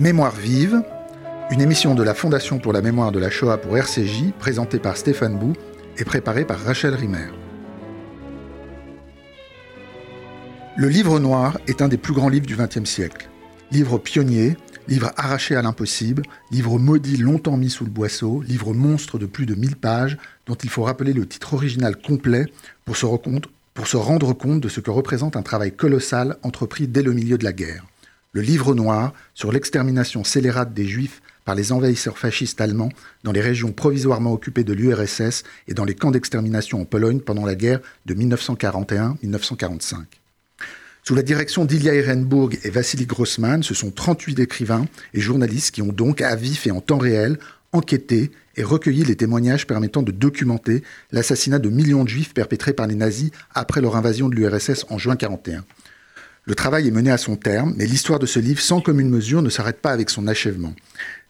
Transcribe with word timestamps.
Mémoire 0.00 0.34
vive, 0.34 0.82
une 1.50 1.60
émission 1.60 1.94
de 1.94 2.02
la 2.02 2.14
Fondation 2.14 2.58
pour 2.58 2.72
la 2.72 2.80
mémoire 2.80 3.12
de 3.12 3.18
la 3.18 3.28
Shoah 3.28 3.58
pour 3.58 3.76
RCJ, 3.76 4.32
présentée 4.38 4.78
par 4.78 4.96
Stéphane 4.96 5.38
Bou 5.38 5.52
et 5.98 6.04
préparée 6.06 6.46
par 6.46 6.58
Rachel 6.58 6.94
Rimmer. 6.94 7.28
Le 10.78 10.88
livre 10.88 11.18
noir 11.18 11.58
est 11.66 11.82
un 11.82 11.88
des 11.88 11.98
plus 11.98 12.14
grands 12.14 12.30
livres 12.30 12.46
du 12.46 12.56
XXe 12.56 12.88
siècle. 12.88 13.28
Livre 13.72 13.98
pionnier, 13.98 14.56
livre 14.88 15.12
arraché 15.18 15.54
à 15.54 15.60
l'impossible, 15.60 16.22
livre 16.50 16.78
maudit 16.78 17.18
longtemps 17.18 17.58
mis 17.58 17.68
sous 17.68 17.84
le 17.84 17.90
boisseau, 17.90 18.40
livre 18.40 18.72
monstre 18.72 19.18
de 19.18 19.26
plus 19.26 19.44
de 19.44 19.54
1000 19.54 19.76
pages, 19.76 20.16
dont 20.46 20.54
il 20.54 20.70
faut 20.70 20.84
rappeler 20.84 21.12
le 21.12 21.26
titre 21.26 21.52
original 21.52 21.94
complet 22.00 22.46
pour 22.86 22.96
se, 22.96 23.04
pour 23.74 23.86
se 23.86 23.96
rendre 23.98 24.32
compte 24.32 24.62
de 24.62 24.70
ce 24.70 24.80
que 24.80 24.90
représente 24.90 25.36
un 25.36 25.42
travail 25.42 25.72
colossal 25.72 26.38
entrepris 26.42 26.88
dès 26.88 27.02
le 27.02 27.12
milieu 27.12 27.36
de 27.36 27.44
la 27.44 27.52
guerre 27.52 27.84
le 28.32 28.42
livre 28.42 28.74
noir 28.74 29.12
sur 29.34 29.52
l'extermination 29.52 30.24
scélérate 30.24 30.72
des 30.72 30.86
Juifs 30.86 31.20
par 31.44 31.54
les 31.54 31.72
envahisseurs 31.72 32.18
fascistes 32.18 32.60
allemands 32.60 32.90
dans 33.24 33.32
les 33.32 33.40
régions 33.40 33.72
provisoirement 33.72 34.32
occupées 34.32 34.62
de 34.62 34.72
l'URSS 34.72 35.42
et 35.66 35.74
dans 35.74 35.84
les 35.84 35.94
camps 35.94 36.12
d'extermination 36.12 36.80
en 36.80 36.84
Pologne 36.84 37.20
pendant 37.20 37.44
la 37.44 37.54
guerre 37.54 37.80
de 38.06 38.14
1941-1945. 38.14 40.04
Sous 41.02 41.14
la 41.14 41.22
direction 41.22 41.64
d'Ilya 41.64 41.94
Ehrenburg 41.94 42.58
et 42.62 42.70
Vassili 42.70 43.06
Grossman, 43.06 43.62
ce 43.62 43.74
sont 43.74 43.90
38 43.90 44.38
écrivains 44.38 44.86
et 45.14 45.20
journalistes 45.20 45.74
qui 45.74 45.82
ont 45.82 45.92
donc, 45.92 46.20
à 46.20 46.36
vif 46.36 46.66
et 46.66 46.70
en 46.70 46.80
temps 46.80 46.98
réel, 46.98 47.38
enquêté 47.72 48.30
et 48.56 48.62
recueilli 48.62 49.04
les 49.04 49.16
témoignages 49.16 49.66
permettant 49.66 50.02
de 50.02 50.12
documenter 50.12 50.82
l'assassinat 51.10 51.58
de 51.58 51.68
millions 51.68 52.04
de 52.04 52.08
juifs 52.08 52.34
perpétrés 52.34 52.74
par 52.74 52.86
les 52.86 52.94
nazis 52.94 53.30
après 53.54 53.80
leur 53.80 53.96
invasion 53.96 54.28
de 54.28 54.34
l'URSS 54.34 54.84
en 54.90 54.98
juin 54.98 55.14
1941. 55.14 55.64
Le 56.50 56.56
travail 56.56 56.88
est 56.88 56.90
mené 56.90 57.12
à 57.12 57.16
son 57.16 57.36
terme, 57.36 57.74
mais 57.76 57.86
l'histoire 57.86 58.18
de 58.18 58.26
ce 58.26 58.40
livre, 58.40 58.60
sans 58.60 58.80
commune 58.80 59.08
mesure, 59.08 59.40
ne 59.40 59.50
s'arrête 59.50 59.80
pas 59.80 59.92
avec 59.92 60.10
son 60.10 60.26
achèvement. 60.26 60.74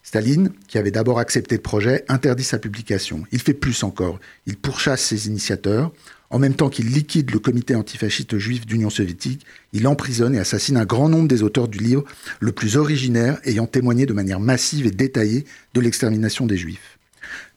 Staline, 0.01 0.49
qui 0.67 0.79
avait 0.79 0.89
d'abord 0.89 1.19
accepté 1.19 1.57
le 1.57 1.61
projet, 1.61 2.03
interdit 2.07 2.43
sa 2.43 2.57
publication. 2.57 3.21
Il 3.31 3.39
fait 3.39 3.53
plus 3.53 3.83
encore. 3.83 4.19
Il 4.47 4.57
pourchasse 4.57 5.03
ses 5.03 5.27
initiateurs. 5.27 5.91
En 6.31 6.39
même 6.39 6.55
temps 6.55 6.69
qu'il 6.69 6.87
liquide 6.87 7.29
le 7.29 7.37
comité 7.37 7.75
antifasciste 7.75 8.39
juif 8.39 8.65
d'Union 8.65 8.89
soviétique, 8.89 9.45
il 9.73 9.85
emprisonne 9.85 10.33
et 10.33 10.39
assassine 10.39 10.77
un 10.77 10.85
grand 10.85 11.07
nombre 11.07 11.27
des 11.27 11.43
auteurs 11.43 11.67
du 11.67 11.77
livre, 11.77 12.03
le 12.39 12.51
plus 12.51 12.75
originaire 12.75 13.37
ayant 13.43 13.67
témoigné 13.67 14.07
de 14.07 14.13
manière 14.13 14.39
massive 14.39 14.87
et 14.87 14.91
détaillée 14.91 15.45
de 15.75 15.81
l'extermination 15.81 16.47
des 16.47 16.57
juifs. 16.57 16.90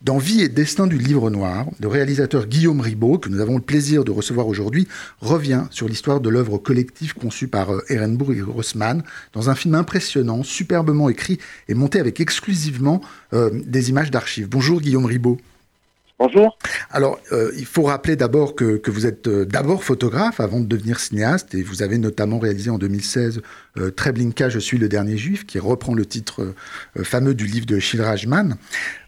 Dans 0.02 0.18
Vie 0.18 0.42
et 0.42 0.48
destin 0.48 0.86
du 0.86 0.98
livre 0.98 1.30
noir, 1.30 1.66
le 1.80 1.88
réalisateur 1.88 2.46
Guillaume 2.46 2.80
Ribaud, 2.80 3.18
que 3.18 3.28
nous 3.28 3.40
avons 3.40 3.56
le 3.56 3.62
plaisir 3.62 4.04
de 4.04 4.10
recevoir 4.10 4.46
aujourd'hui, 4.46 4.88
revient 5.20 5.64
sur 5.70 5.88
l'histoire 5.88 6.20
de 6.20 6.28
l'œuvre 6.28 6.58
collective 6.58 7.14
conçue 7.14 7.48
par 7.48 7.70
Ehrenburg 7.88 8.32
et 8.32 8.40
Grossman 8.40 9.02
dans 9.32 9.50
un 9.50 9.54
film 9.54 9.74
impressionnant, 9.74 10.42
superbement 10.42 11.08
écrit 11.08 11.38
et 11.68 11.74
monté 11.74 12.00
avec 12.00 12.20
exclusivement 12.20 13.00
euh, 13.32 13.50
des 13.66 13.90
images 13.90 14.10
d'archives. 14.10 14.48
Bonjour 14.48 14.80
Guillaume 14.80 15.06
Ribaud. 15.06 15.38
Bonjour. 16.18 16.56
Alors, 16.90 17.18
euh, 17.32 17.50
il 17.58 17.66
faut 17.66 17.82
rappeler 17.82 18.14
d'abord 18.14 18.54
que, 18.54 18.80
vous 18.88 19.04
êtes 19.04 19.26
euh, 19.26 19.44
d'abord 19.44 19.82
photographe 19.82 20.38
avant 20.38 20.60
de 20.60 20.64
devenir 20.64 21.00
cinéaste, 21.00 21.54
et 21.54 21.62
vous 21.62 21.82
avez 21.82 21.98
notamment 21.98 22.38
réalisé 22.38 22.70
en 22.70 22.78
2016 22.78 23.38
euh, 23.38 23.40
Treblinka, 23.96 24.48
Je 24.48 24.58
suis 24.58 24.78
le 24.78 24.88
dernier 24.88 25.16
juif, 25.16 25.46
qui 25.46 25.58
reprend 25.58 25.94
le 25.94 26.06
titre 26.06 26.54
fameux 27.02 27.34
du 27.34 27.46
livre 27.46 27.66
de 27.66 27.78
Shilrajman. 27.78 28.56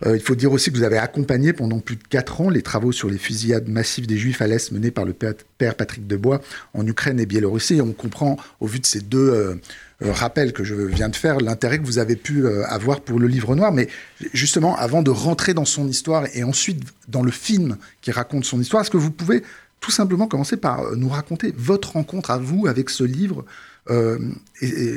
il 0.07 0.21
faut 0.21 0.35
dire 0.35 0.53
aussi 0.53 0.73
que 0.73 0.77
vous 0.77 0.83
avez 0.83 0.99
accompagné 0.99 1.53
pendant 1.53 1.79
plus 1.79 1.97
de 1.97 2.03
quatre 2.03 2.41
ans 2.41 2.51
les 2.51 2.63
travaux 2.63 2.93
sur 2.93 3.09
les 3.09 3.19
fusillades 3.19 3.69
massives 3.69 4.07
des 4.07 4.19
juifs 4.19 4.43
à 4.43 4.47
l'Est 4.47 4.73
menés 4.73 4.91
par 4.91 5.05
le 5.05 5.13
père 5.13 5.75
Patrick 5.75 6.07
Debois 6.07 6.41
en 6.75 6.87
Ukraine 6.87 7.21
et 7.21 7.27
Biélorussie. 7.27 7.77
Et 7.77 7.81
on 7.81 7.93
comprend, 7.93 8.37
au 8.61 8.67
vu 8.67 8.81
de 8.81 8.87
ces 8.87 9.01
deux 9.01 9.61
euh, 10.03 10.13
rappel 10.13 10.53
que 10.53 10.63
je 10.63 10.75
viens 10.75 11.09
de 11.09 11.17
faire, 11.17 11.39
l'intérêt 11.41 11.79
que 11.79 11.87
vous 11.87 11.99
avez 11.99 12.17
pu 12.17 12.45
euh, 12.45 12.67
avoir 12.67 13.01
pour 13.01 13.19
le 13.19 13.27
livre 13.27 13.55
noir. 13.57 13.73
Mais 13.73 13.89
justement, 14.35 14.77
avant 14.77 15.03
de 15.03 15.11
rentrer 15.11 15.55
dans 15.55 15.65
son 15.65 15.89
histoire 15.89 16.27
et 16.35 16.45
ensuite 16.45 16.83
dans 17.09 17.23
le 17.23 17.31
film 17.31 17.79
qui 18.03 18.11
raconte 18.11 18.45
son 18.45 18.61
histoire, 18.61 18.83
est-ce 18.83 18.91
que 18.91 18.99
vous 18.99 19.11
pouvez 19.11 19.43
tout 19.81 19.91
simplement 19.91 20.27
commencer 20.27 20.59
par 20.59 20.83
euh, 20.83 20.97
nous 20.97 21.09
raconter 21.09 21.55
votre 21.57 21.93
rencontre 21.93 22.31
à 22.31 22.37
vous 22.37 22.67
avec 22.67 22.91
ce 22.91 23.05
livre 23.05 23.47
et, 23.89 24.95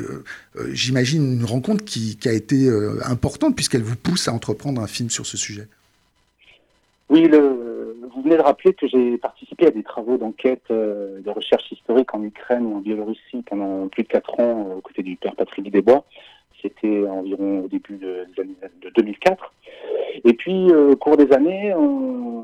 j'imagine 0.72 1.34
une 1.34 1.46
rencontre 1.46 1.84
qui, 1.86 2.18
a 2.26 2.34
été 2.34 2.70
importante 3.06 3.56
puisqu'elle 3.56 3.84
vous 3.84 3.96
pousse 3.96 4.28
à 4.28 4.34
entreprendre 4.34 4.82
un 4.82 4.88
film 4.88 5.10
sur 5.10 5.26
ce 5.26 5.38
sujet. 5.38 5.68
Oui, 7.10 7.28
le, 7.28 7.70
vous 8.20 8.24
venez 8.24 8.38
de 8.38 8.42
rappeler 8.42 8.74
que 8.74 8.88
j'ai 8.88 9.18
participé 9.18 9.68
à 9.68 9.72
des 9.72 9.84
travaux 9.84 10.18
d'enquête 10.18 10.64
euh, 10.72 11.22
de 11.22 11.30
recherche 11.30 11.72
historique 11.72 12.14
en 12.14 12.24
Ukraine 12.24 12.66
ou 12.66 12.76
en 12.76 12.80
Biélorussie 12.80 13.44
pendant 13.46 13.88
plus 13.88 14.04
de 14.04 14.10
quatre 14.10 14.40
ans 14.40 14.68
euh, 14.70 14.76
aux 14.76 14.82
côtés 14.82 15.04
du 15.04 15.16
père 15.16 15.36
Patrick 15.36 15.72
Desbois. 15.72 16.04
C'était 16.62 17.08
environ 17.08 17.64
au 17.64 17.68
début 17.70 17.96
de, 17.96 18.28
de 18.36 18.90
2004. 18.94 19.54
Et 20.26 20.34
puis, 20.34 20.70
euh, 20.72 20.92
au 20.92 20.96
cours 20.98 21.16
des 21.16 21.32
années, 21.32 21.74
on, 21.74 22.44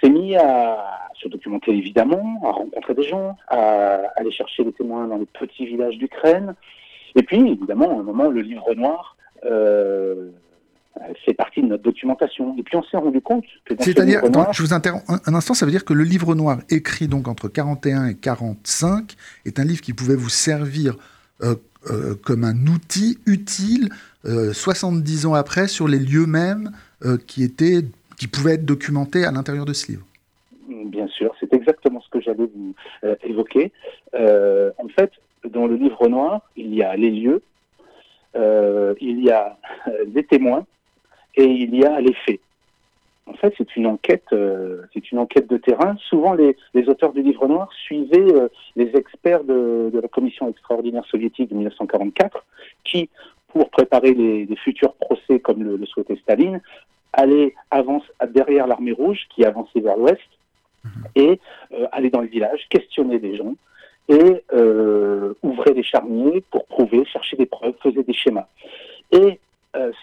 s'est 0.00 0.10
mis 0.10 0.36
à 0.36 1.10
se 1.14 1.28
documenter 1.28 1.72
évidemment, 1.72 2.40
à 2.44 2.50
rencontrer 2.50 2.94
des 2.94 3.02
gens, 3.04 3.36
à 3.48 4.00
aller 4.16 4.30
chercher 4.30 4.64
des 4.64 4.72
témoins 4.72 5.06
dans 5.06 5.16
les 5.16 5.26
petits 5.26 5.66
villages 5.66 5.98
d'Ukraine. 5.98 6.54
Et 7.16 7.22
puis, 7.22 7.40
évidemment, 7.40 7.90
à 7.90 8.00
un 8.00 8.02
moment, 8.02 8.28
le 8.28 8.40
livre 8.40 8.74
noir 8.74 9.16
c'est 11.26 11.34
partie 11.34 11.62
de 11.62 11.66
notre 11.66 11.82
documentation. 11.82 12.56
Et 12.58 12.62
puis 12.62 12.76
on 12.76 12.82
s'est 12.84 12.96
rendu 12.96 13.20
compte 13.20 13.44
que 13.64 13.74
C'est-à-dire, 13.78 14.22
je 14.52 14.62
vous 14.62 14.72
interromps 14.72 15.04
un, 15.08 15.34
instant, 15.34 15.54
ça 15.54 15.66
veut 15.66 15.72
dire 15.72 15.84
que 15.84 15.92
le 15.92 16.04
livre 16.04 16.34
noir 16.34 16.58
écrit 16.70 17.08
donc 17.08 17.28
entre 17.28 17.48
41 17.48 18.06
et 18.06 18.14
45 18.14 19.14
est 19.44 19.58
un 19.58 19.64
livre 19.64 19.80
qui 19.80 19.92
pouvait 19.92 20.14
vous 20.14 20.28
servir 20.28 20.96
euh, 21.42 21.56
euh, 21.90 22.14
comme 22.22 22.44
un 22.44 22.66
outil 22.66 23.18
utile 23.26 23.90
70 24.24 25.24
euh, 25.24 25.28
ans 25.28 25.34
après 25.34 25.68
sur 25.68 25.88
les 25.88 25.98
lieux 25.98 26.26
mêmes 26.26 26.70
qui, 27.26 27.42
étaient, 27.42 27.82
qui 28.18 28.26
pouvaient 28.26 28.54
être 28.54 28.64
documentés 28.64 29.24
à 29.24 29.30
l'intérieur 29.30 29.64
de 29.64 29.72
ce 29.72 29.92
livre. 29.92 30.06
Bien 30.68 31.08
sûr, 31.08 31.34
c'est 31.40 31.52
exactement 31.52 32.00
ce 32.00 32.08
que 32.08 32.20
j'allais 32.20 32.48
vous 32.54 32.74
évoquer. 33.22 33.72
en 34.14 34.88
fait, 34.96 35.12
dans 35.48 35.66
le 35.66 35.76
livre 35.76 36.08
noir, 36.08 36.40
il 36.56 36.74
y 36.74 36.82
a 36.82 36.96
les 36.96 37.10
lieux, 37.10 37.42
il 38.34 39.20
y 39.22 39.30
a 39.30 39.58
des 40.06 40.24
témoins, 40.24 40.64
et 41.36 41.44
il 41.44 41.74
y 41.74 41.84
a 41.84 42.00
les 42.00 42.14
faits. 42.26 42.40
En 43.26 43.32
fait, 43.34 43.54
c'est 43.56 43.76
une 43.76 43.86
enquête, 43.86 44.26
euh, 44.32 44.82
c'est 44.92 45.10
une 45.10 45.18
enquête 45.18 45.48
de 45.48 45.56
terrain. 45.56 45.96
Souvent, 46.08 46.34
les, 46.34 46.56
les, 46.74 46.88
auteurs 46.88 47.12
du 47.12 47.22
livre 47.22 47.48
noir 47.48 47.70
suivaient 47.72 48.34
euh, 48.34 48.48
les 48.76 48.94
experts 48.96 49.44
de, 49.44 49.90
la 49.94 50.08
commission 50.08 50.48
extraordinaire 50.48 51.04
soviétique 51.06 51.48
de 51.48 51.54
1944, 51.54 52.44
qui, 52.84 53.08
pour 53.48 53.70
préparer 53.70 54.12
les, 54.12 54.44
les 54.44 54.56
futurs 54.56 54.94
procès 54.94 55.40
comme 55.40 55.62
le, 55.62 55.86
souhaitait 55.86 56.16
Staline, 56.16 56.60
allaient 57.14 57.54
avance, 57.70 58.04
derrière 58.28 58.66
l'armée 58.66 58.92
rouge 58.92 59.26
qui 59.34 59.44
avançait 59.44 59.80
vers 59.80 59.96
l'ouest 59.96 60.20
mhm. 60.84 60.90
et 61.16 61.40
euh, 61.72 61.86
aller 61.92 62.10
dans 62.10 62.20
le 62.20 62.28
village, 62.28 62.66
questionner 62.68 63.18
des 63.18 63.36
gens 63.36 63.54
et 64.08 64.44
euh, 64.52 65.32
ouvrir 65.42 65.74
des 65.74 65.82
charniers 65.82 66.42
pour 66.50 66.66
prouver, 66.66 67.04
chercher 67.06 67.36
des 67.36 67.46
preuves, 67.46 67.74
faisaient 67.82 68.02
des 68.02 68.12
schémas. 68.12 68.48
Et 69.12 69.40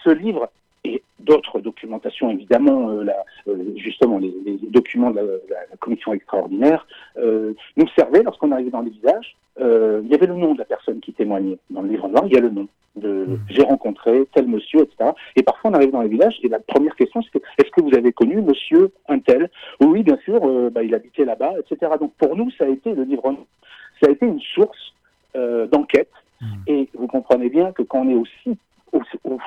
ce 0.04 0.10
livre 0.10 0.50
et 0.84 1.02
d'autres 1.20 1.60
documentations, 1.60 2.30
évidemment, 2.30 2.90
euh, 2.90 3.06
euh, 3.48 3.56
justement 3.76 4.18
les, 4.18 4.34
documents 4.70 5.10
de 5.10 5.42
la, 5.48 5.76
commission 5.78 6.12
extraordinaire, 6.12 6.86
euh, 7.18 7.52
nous 7.76 7.86
servaient 7.88 8.22
lorsqu'on 8.22 8.50
arrivait 8.52 8.70
dans 8.70 8.80
les 8.80 8.90
villages. 8.90 9.36
il 9.58 10.08
y 10.08 10.14
avait 10.14 10.26
le 10.26 10.34
nom 10.34 10.54
de 10.54 10.58
la 10.58 10.64
personne 10.64 11.00
qui 11.00 11.12
témoignait. 11.12 11.58
Dans 11.70 11.82
le 11.82 11.88
livre 11.88 12.08
noir, 12.08 12.24
il 12.26 12.32
y 12.32 12.36
a 12.36 12.40
le 12.40 12.50
nom 12.50 12.66
de 12.94 13.08
mmh. 13.08 13.38
j'ai 13.48 13.62
rencontré 13.62 14.26
tel 14.34 14.46
monsieur, 14.46 14.80
etc. 14.80 15.12
Et 15.34 15.42
parfois, 15.42 15.70
on 15.70 15.74
arrive 15.74 15.92
dans 15.92 16.02
les 16.02 16.08
villages 16.08 16.38
et 16.42 16.48
la 16.48 16.58
première 16.58 16.94
question, 16.94 17.22
c'est 17.22 17.40
est-ce 17.58 17.70
que 17.70 17.80
vous 17.80 17.94
avez 17.94 18.12
connu 18.12 18.42
monsieur 18.42 18.92
un 19.08 19.18
tel? 19.18 19.50
Oui, 19.80 20.02
bien 20.02 20.18
sûr, 20.24 20.40
bah, 20.70 20.82
il 20.82 20.94
habitait 20.94 21.24
là-bas, 21.24 21.54
etc. 21.58 21.92
Donc 21.98 22.12
pour 22.18 22.36
nous, 22.36 22.50
ça 22.50 22.64
a 22.64 22.68
été 22.68 22.92
le 22.92 23.04
livre 23.04 23.30
noir. 23.32 23.46
Ça 24.02 24.08
a 24.08 24.10
été 24.10 24.26
une 24.26 24.40
source 24.40 24.94
d'enquête. 25.34 26.10
Mmh. 26.40 26.46
Et 26.66 26.88
vous 26.94 27.06
comprenez 27.06 27.48
bien 27.48 27.72
que 27.72 27.82
quand 27.82 28.00
on 28.00 28.10
est 28.10 28.14
aussi 28.14 28.58
au, 28.92 29.00
au, 29.24 29.38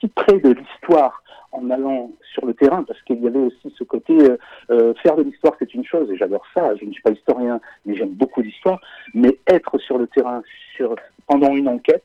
si 0.00 0.08
près 0.08 0.38
de 0.38 0.50
l'histoire 0.50 1.22
en 1.52 1.70
allant 1.70 2.10
sur 2.32 2.44
le 2.46 2.54
terrain, 2.54 2.82
parce 2.82 3.00
qu'il 3.02 3.22
y 3.22 3.26
avait 3.26 3.38
aussi 3.38 3.74
ce 3.76 3.84
côté 3.84 4.12
euh, 4.12 4.36
euh, 4.70 4.94
faire 5.02 5.16
de 5.16 5.22
l'histoire, 5.22 5.54
c'est 5.58 5.72
une 5.74 5.84
chose, 5.84 6.10
et 6.10 6.16
j'adore 6.16 6.44
ça. 6.54 6.74
Je 6.76 6.84
ne 6.84 6.92
suis 6.92 7.02
pas 7.02 7.10
historien, 7.10 7.60
mais 7.86 7.96
j'aime 7.96 8.10
beaucoup 8.10 8.42
l'histoire. 8.42 8.80
Mais 9.14 9.38
être 9.46 9.78
sur 9.78 9.98
le 9.98 10.06
terrain 10.08 10.42
sur, 10.76 10.94
pendant 11.26 11.54
une 11.54 11.68
enquête, 11.68 12.04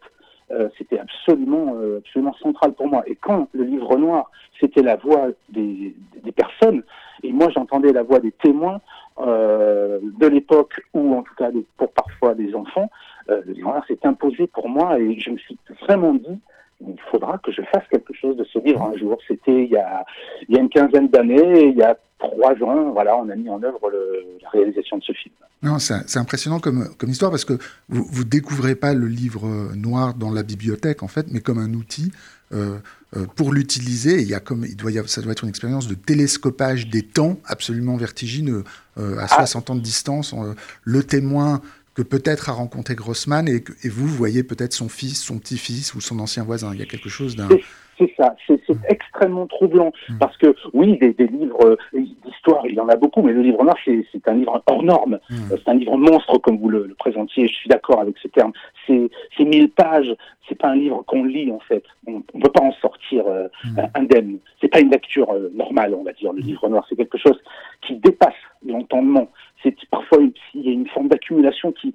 euh, 0.52 0.70
c'était 0.78 1.00
absolument, 1.00 1.76
absolument 1.98 2.34
central 2.36 2.74
pour 2.74 2.88
moi. 2.88 3.04
Et 3.08 3.16
quand 3.16 3.50
le 3.54 3.64
livre 3.64 3.98
noir, 3.98 4.32
c'était 4.60 4.82
la 4.82 4.96
voix 4.96 5.28
des, 5.50 5.96
des, 6.24 6.32
personnes, 6.32 6.84
et 7.24 7.32
moi 7.32 7.50
j'entendais 7.50 7.92
la 7.92 8.04
voix 8.04 8.20
des 8.20 8.32
témoins 8.32 8.80
de 9.20 10.28
l'époque, 10.28 10.82
ou 10.94 11.16
en 11.16 11.22
tout 11.22 11.36
cas 11.36 11.50
pour 11.78 11.92
parfois 11.92 12.34
des 12.34 12.56
enfants, 12.56 12.90
le 13.28 13.42
livre 13.52 13.70
noir 13.70 13.86
s'est 13.88 14.00
imposé 14.04 14.48
pour 14.48 14.70
moi, 14.70 15.00
et 15.00 15.20
je 15.20 15.32
me 15.32 15.38
suis 15.38 15.58
vraiment 15.82 16.14
dit 16.14 16.40
il 16.88 17.00
faudra 17.12 17.38
que 17.40 17.52
je 17.52 17.62
fasse 17.72 17.84
quelque 17.90 18.14
chose 18.14 18.38
de 18.38 18.44
ce 18.46 18.60
livre 18.60 18.82
un 18.84 18.98
jour. 18.98 19.18
C'était 19.28 19.64
il 19.66 19.72
y 19.72 19.78
a, 19.78 20.06
il 20.48 20.56
y 20.56 20.58
a 20.58 20.62
une 20.62 20.70
quinzaine 20.70 21.08
d'années, 21.10 21.68
il 21.68 21.78
y 21.78 21.84
a 21.84 21.98
trois 22.20 22.54
ans, 22.64 22.92
voilà, 22.92 23.18
on 23.18 23.30
a 23.30 23.36
mis 23.36 23.50
en 23.50 23.62
œuvre 23.64 23.90
le, 23.90 24.24
la 24.42 24.50
réalisation 24.50 24.98
de 24.98 25.04
ce 25.04 25.12
film. 25.12 25.36
Non, 25.62 25.80
c'est 25.80 26.18
impressionnant 26.18 26.60
comme, 26.60 26.90
comme 26.98 27.10
histoire 27.10 27.32
parce 27.32 27.46
que 27.46 27.58
vous, 27.90 28.04
vous 28.04 28.24
découvrez 28.24 28.76
pas 28.76 28.94
le 28.94 29.08
livre 29.08 29.48
noir 29.76 30.14
dans 30.14 30.32
la 30.32 30.44
bibliothèque 30.44 31.04
en 31.04 31.08
fait, 31.08 31.28
mais 31.32 31.40
comme 31.40 31.58
un 31.58 31.74
outil 31.74 32.12
euh, 32.54 32.78
euh, 33.16 33.26
pour 33.36 33.54
l'utiliser. 33.54 34.22
Il 34.22 34.28
y 34.28 34.34
a 34.34 34.40
comme 34.40 34.66
il 34.66 34.76
doit 34.76 34.92
y 34.92 34.98
avoir, 34.98 35.10
ça 35.10 35.22
doit 35.22 35.32
être 35.32 35.44
une 35.44 35.50
expérience 35.50 35.88
de 35.88 35.94
télescopage 35.94 36.88
des 36.88 37.04
temps 37.04 37.38
absolument 37.46 37.96
vertigineux 37.96 38.64
euh, 38.98 39.18
à 39.20 39.28
60 39.28 39.66
ah. 39.68 39.72
ans 39.72 39.76
de 39.76 39.82
distance. 39.82 40.36
le 40.84 41.04
témoin 41.04 41.62
que 41.96 42.02
peut-être 42.02 42.50
a 42.50 42.54
rencontré 42.54 42.96
Grossman 42.96 43.48
et, 43.48 43.64
et 43.84 43.90
vous 43.90 44.08
voyez 44.08 44.44
peut-être 44.44 44.74
son 44.74 44.90
fils, 44.90 45.22
son 45.22 45.40
petit-fils 45.40 45.94
ou 45.96 46.02
son 46.02 46.20
ancien 46.20 46.44
voisin. 46.44 46.74
Il 46.74 46.80
y 46.80 46.84
a 46.84 46.86
quelque 46.86 47.10
chose 47.10 47.36
d'un 47.36 47.50
c'est 47.98 48.14
ça, 48.18 48.36
c'est 48.48 48.60
extrêmement 48.90 49.48
troublant 49.48 49.92
mm. 50.10 50.18
parce 50.20 50.36
que 50.38 50.56
oui, 50.74 50.98
des, 50.98 51.14
des 51.14 51.28
livres 51.28 51.64
euh, 51.66 51.78
d'histoire, 52.26 52.66
il 52.66 52.76
y 52.76 52.80
en 52.80 52.90
a 52.90 52.96
beaucoup, 52.96 53.22
mais 53.22 53.34
le 53.34 53.42
livre 53.42 53.64
noir, 53.64 53.78
c'est 53.86 54.28
un 54.28 54.34
livre 54.34 54.62
hors 54.66 54.84
norme, 54.84 55.20
mm. 55.30 55.36
euh, 55.52 55.58
c'est 55.58 55.70
un 55.70 55.76
livre 55.76 55.98
monstre 55.98 56.38
comme 56.40 56.58
vous 56.58 56.70
le, 56.70 56.94
présentiez. 56.98 57.48
Je 57.48 57.54
suis 57.54 57.70
d'accord 57.70 58.00
avec 58.00 58.18
ce 58.18 58.28
terme. 58.28 58.52
C'est 58.88 59.10
mille 59.40 59.70
pages, 59.70 60.14
c'est 60.48 60.56
pas 60.56 60.70
un 60.70 60.76
livre 60.76 61.04
qu'on 61.06 61.24
lit 61.24 61.52
en 61.52 61.60
fait. 61.60 61.84
On 62.08 62.22
ne 62.34 62.42
peut 62.42 62.52
pas 62.52 62.64
en 62.64 62.74
sortir 62.74 63.26
euh, 63.28 63.48
mm. 63.64 63.80
indemne. 63.96 64.38
C'est 64.62 64.70
pas 64.70 64.80
une 64.80 64.92
lecture 64.92 65.34
normale, 65.54 65.94
on 65.94 66.04
va 66.04 66.14
dire. 66.14 66.34
Le 66.34 66.42
livre 66.42 66.68
noir, 66.70 66.86
c'est 66.90 66.96
quelque 66.96 67.18
chose 67.18 67.40
qui 67.86 67.96
dépasse 67.98 68.34
l'entendement. 68.66 69.30
C'est 69.64 69.76
parfois 69.90 70.20
il 70.54 70.62
y 70.62 70.70
a 70.70 70.72
une 70.72 70.88
forme 70.88 71.08
d'accumulation 71.08 71.72
qui 71.72 71.94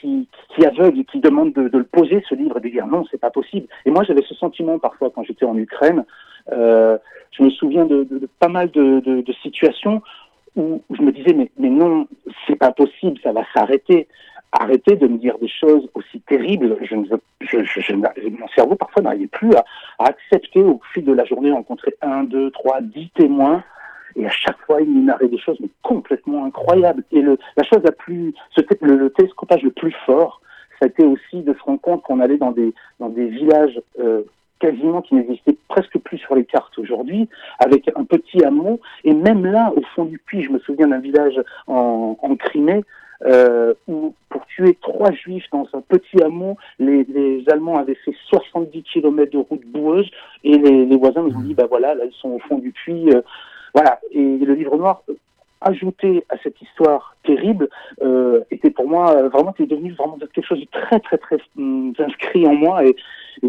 qui, 0.00 0.66
aveugle 0.66 1.00
et 1.00 1.04
qui 1.04 1.20
demande 1.20 1.52
de, 1.52 1.70
le 1.72 1.84
poser, 1.84 2.22
ce 2.28 2.34
livre, 2.34 2.58
et 2.58 2.60
de 2.60 2.68
dire 2.68 2.86
non, 2.86 3.04
c'est 3.10 3.20
pas 3.20 3.30
possible. 3.30 3.66
Et 3.84 3.90
moi, 3.90 4.04
j'avais 4.04 4.22
ce 4.22 4.34
sentiment 4.34 4.78
parfois 4.78 5.10
quand 5.14 5.24
j'étais 5.24 5.44
en 5.44 5.56
Ukraine. 5.56 6.04
Euh, 6.52 6.98
je 7.32 7.42
me 7.42 7.50
souviens 7.50 7.84
de, 7.84 8.06
pas 8.38 8.48
mal 8.48 8.70
de, 8.70 9.24
situations 9.42 10.02
où 10.56 10.82
je 10.90 11.02
me 11.02 11.10
disais 11.10 11.34
mais, 11.34 11.68
non, 11.68 12.06
c'est 12.46 12.56
pas 12.56 12.72
possible, 12.72 13.18
ça 13.22 13.32
va 13.32 13.42
s'arrêter. 13.54 14.06
Arrêtez 14.52 14.94
de 14.94 15.08
me 15.08 15.18
dire 15.18 15.36
des 15.38 15.48
choses 15.48 15.88
aussi 15.94 16.20
terribles. 16.20 16.76
Je 16.82 16.94
ne 16.94 17.06
veux, 17.08 17.20
mon 18.38 18.48
cerveau 18.54 18.76
parfois 18.76 19.02
n'arrivait 19.02 19.26
plus 19.26 19.52
à, 19.54 19.64
à, 19.98 20.10
accepter 20.10 20.62
au 20.62 20.80
fil 20.92 21.04
de 21.04 21.12
la 21.12 21.24
journée 21.24 21.50
rencontrer 21.50 21.94
un, 22.02 22.22
deux, 22.22 22.52
trois, 22.52 22.80
dix 22.80 23.10
témoins 23.16 23.64
et 24.16 24.26
à 24.26 24.30
chaque 24.30 24.58
fois, 24.66 24.80
il 24.80 24.92
nous 24.92 25.04
narrait 25.04 25.28
des 25.28 25.38
choses 25.38 25.56
mais 25.60 25.68
complètement 25.82 26.44
incroyables. 26.44 27.04
Et 27.12 27.20
le, 27.20 27.38
la 27.56 27.64
chose 27.64 27.82
la 27.82 27.92
plus, 27.92 28.34
le, 28.80 28.96
le 28.96 29.10
télescopage 29.10 29.62
le 29.62 29.70
plus 29.70 29.94
fort, 30.06 30.40
ça 30.78 30.86
a 30.86 30.88
été 30.88 31.04
aussi 31.04 31.42
de 31.42 31.52
se 31.52 31.62
rendre 31.62 31.80
compte 31.80 32.02
qu'on 32.02 32.20
allait 32.20 32.38
dans 32.38 32.52
des, 32.52 32.72
dans 33.00 33.08
des 33.08 33.26
villages 33.26 33.80
euh, 34.00 34.22
quasiment 34.60 35.02
qui 35.02 35.14
n'existaient 35.14 35.56
presque 35.68 35.98
plus 35.98 36.18
sur 36.18 36.34
les 36.34 36.44
cartes 36.44 36.78
aujourd'hui, 36.78 37.28
avec 37.58 37.90
un 37.96 38.04
petit 38.04 38.44
hameau. 38.44 38.80
Et 39.04 39.12
même 39.12 39.44
là, 39.44 39.72
au 39.76 39.82
fond 39.94 40.04
du 40.04 40.18
puits, 40.18 40.42
je 40.42 40.50
me 40.50 40.58
souviens 40.60 40.88
d'un 40.88 41.00
village 41.00 41.40
en, 41.66 42.16
en 42.20 42.36
Crimée, 42.36 42.82
euh, 43.24 43.74
où 43.88 44.14
pour 44.28 44.44
tuer 44.46 44.76
trois 44.80 45.12
juifs 45.12 45.46
dans 45.52 45.66
un 45.72 45.80
petit 45.80 46.22
hameau, 46.22 46.56
les, 46.78 47.04
les 47.04 47.44
Allemands 47.48 47.78
avaient 47.78 47.98
fait 48.04 48.14
70 48.28 48.82
km 48.82 49.32
de 49.32 49.38
route 49.38 49.64
boueuse, 49.66 50.10
et 50.44 50.58
les, 50.58 50.86
les 50.86 50.96
voisins 50.96 51.22
nous 51.22 51.34
ont 51.36 51.40
dit, 51.40 51.54
bah 51.54 51.66
voilà, 51.68 51.94
là 51.94 52.04
ils 52.04 52.14
sont 52.14 52.30
au 52.30 52.38
fond 52.40 52.58
du 52.58 52.72
puits, 52.72 53.10
euh, 53.12 53.22
voilà. 53.74 54.00
Et 54.12 54.38
le 54.38 54.54
livre 54.54 54.76
noir, 54.76 55.02
ajouté 55.60 56.24
à 56.28 56.36
cette 56.42 56.60
histoire 56.62 57.16
terrible, 57.24 57.68
euh, 58.02 58.40
était 58.50 58.70
pour 58.70 58.88
moi 58.88 59.16
euh, 59.16 59.28
vraiment, 59.28 59.54
devenu 59.58 59.92
vraiment 59.92 60.18
quelque 60.18 60.46
chose 60.46 60.60
de 60.60 60.68
très, 60.70 61.00
très, 61.00 61.18
très 61.18 61.38
hum, 61.58 61.92
inscrit 61.98 62.46
en 62.46 62.54
moi. 62.54 62.84
Et, 62.84 62.94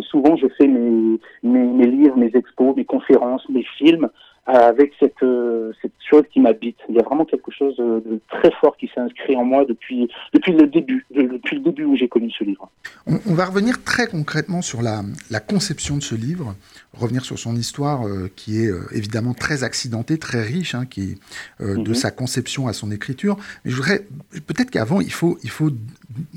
souvent, 0.02 0.36
je 0.36 0.48
fais 0.58 0.68
mes, 0.68 1.20
mes, 1.44 1.86
livres, 1.86 2.18
mes 2.18 2.32
expos, 2.34 2.76
mes 2.76 2.86
conférences, 2.86 3.48
mes 3.50 3.64
films 3.78 4.10
avec 4.46 4.94
cette, 5.00 5.24
euh, 5.24 5.72
cette 5.82 5.94
chose 6.08 6.24
qui 6.32 6.40
m'habite. 6.40 6.78
Il 6.88 6.96
y 6.96 7.00
a 7.00 7.04
vraiment 7.04 7.26
quelque 7.26 7.52
chose 7.52 7.76
de, 7.78 8.20
très 8.30 8.52
fort 8.62 8.78
qui 8.78 8.88
s'est 8.94 9.02
inscrit 9.02 9.36
en 9.36 9.44
moi 9.44 9.66
depuis, 9.66 10.08
depuis 10.34 10.54
le 10.54 10.68
début, 10.68 11.06
depuis 11.12 11.56
le 11.56 11.64
début 11.64 11.84
où 11.86 11.96
j'ai 11.96 12.08
connu 12.08 12.30
ce 12.32 12.44
livre. 12.44 12.70
On, 13.08 13.34
va 13.34 13.46
revenir 13.46 13.84
très 13.84 14.08
concrètement 14.08 14.62
sur 14.62 14.84
la, 14.84 15.02
la, 15.32 15.40
conception 15.40 15.98
de 15.98 16.04
ce 16.04 16.14
livre, 16.14 16.56
revenir 16.94 17.26
sur 17.26 17.40
son 17.40 17.56
histoire 17.56 18.08
euh, 18.08 18.30
qui 18.36 18.62
est 18.62 18.68
euh, 18.68 18.86
évidemment 18.92 19.34
très 19.34 19.64
accidentée, 19.64 20.20
très 20.20 20.44
riche, 20.44 20.76
hein, 20.76 20.86
qui 20.86 21.18
de 21.60 21.76
mhm. 21.76 21.94
sa 21.96 22.12
conception 22.12 22.68
à 22.68 22.74
son 22.74 22.92
écriture. 22.92 23.38
Mais 23.64 23.72
je 23.72 23.76
voudrais 23.76 24.06
peut-être 24.46 24.70
qu'avant 24.70 25.02
il 25.02 25.12
faut, 25.12 25.40
il 25.44 25.50
faut 25.50 25.72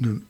euh, 0.05 0.21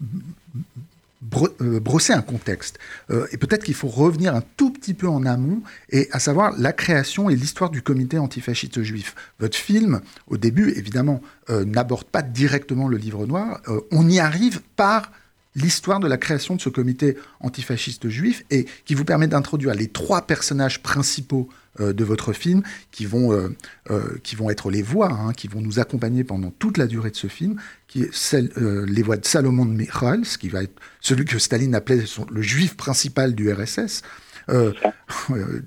brosser 1.28 2.12
un 2.12 2.22
contexte. 2.22 2.78
Euh, 3.10 3.26
et 3.32 3.36
peut-être 3.36 3.64
qu'il 3.64 3.74
faut 3.74 3.88
revenir 3.88 4.34
un 4.34 4.42
tout 4.56 4.70
petit 4.70 4.94
peu 4.94 5.08
en 5.08 5.26
amont, 5.26 5.62
et 5.90 6.08
à 6.12 6.18
savoir 6.18 6.54
la 6.58 6.72
création 6.72 7.30
et 7.30 7.36
l'histoire 7.36 7.70
du 7.70 7.82
comité 7.82 8.18
antifasciste 8.18 8.82
juif. 8.82 9.14
Votre 9.38 9.56
film, 9.56 10.00
au 10.26 10.36
début, 10.36 10.70
évidemment, 10.76 11.20
euh, 11.50 11.64
n'aborde 11.64 12.04
pas 12.04 12.22
directement 12.22 12.88
le 12.88 12.96
livre 12.96 13.26
noir. 13.26 13.60
on 13.90 14.08
y 14.08 14.18
arrive 14.18 14.60
par 14.76 15.10
l'histoire 15.58 16.00
de 16.00 16.08
la 16.08 16.16
création 16.16 16.56
de 16.56 16.60
ce 16.60 16.68
comité 16.68 17.16
antifasciste 17.40 18.08
juif 18.08 18.44
et 18.50 18.66
qui 18.84 18.94
vous 18.94 19.04
permet 19.04 19.26
d'introduire 19.26 19.74
les 19.74 19.88
trois 19.88 20.22
personnages 20.22 20.82
principaux 20.82 21.48
euh, 21.80 21.92
de 21.92 22.04
votre 22.04 22.32
film 22.32 22.62
qui 22.90 23.06
vont, 23.06 23.32
euh, 23.32 23.54
euh, 23.90 24.18
qui 24.22 24.36
vont 24.36 24.50
être 24.50 24.70
les 24.70 24.82
voix, 24.82 25.12
hein, 25.12 25.32
qui 25.32 25.48
vont 25.48 25.60
nous 25.60 25.78
accompagner 25.78 26.24
pendant 26.24 26.50
toute 26.50 26.76
la 26.76 26.86
durée 26.86 27.10
de 27.10 27.16
ce 27.16 27.26
film, 27.26 27.60
qui 27.86 28.02
est 28.02 28.14
celle, 28.14 28.50
les 28.86 29.02
voix 29.02 29.16
de 29.16 29.24
Salomon 29.24 29.64
de 29.64 29.72
Michals, 29.72 30.26
qui 30.38 30.48
va 30.48 30.60
celui 31.00 31.24
que 31.24 31.38
Staline 31.38 31.74
appelait 31.74 32.04
le 32.30 32.42
juif 32.42 32.76
principal 32.76 33.34
du 33.34 33.52
RSS, 33.52 34.02
euh, 34.48 34.72
euh, 35.30 35.62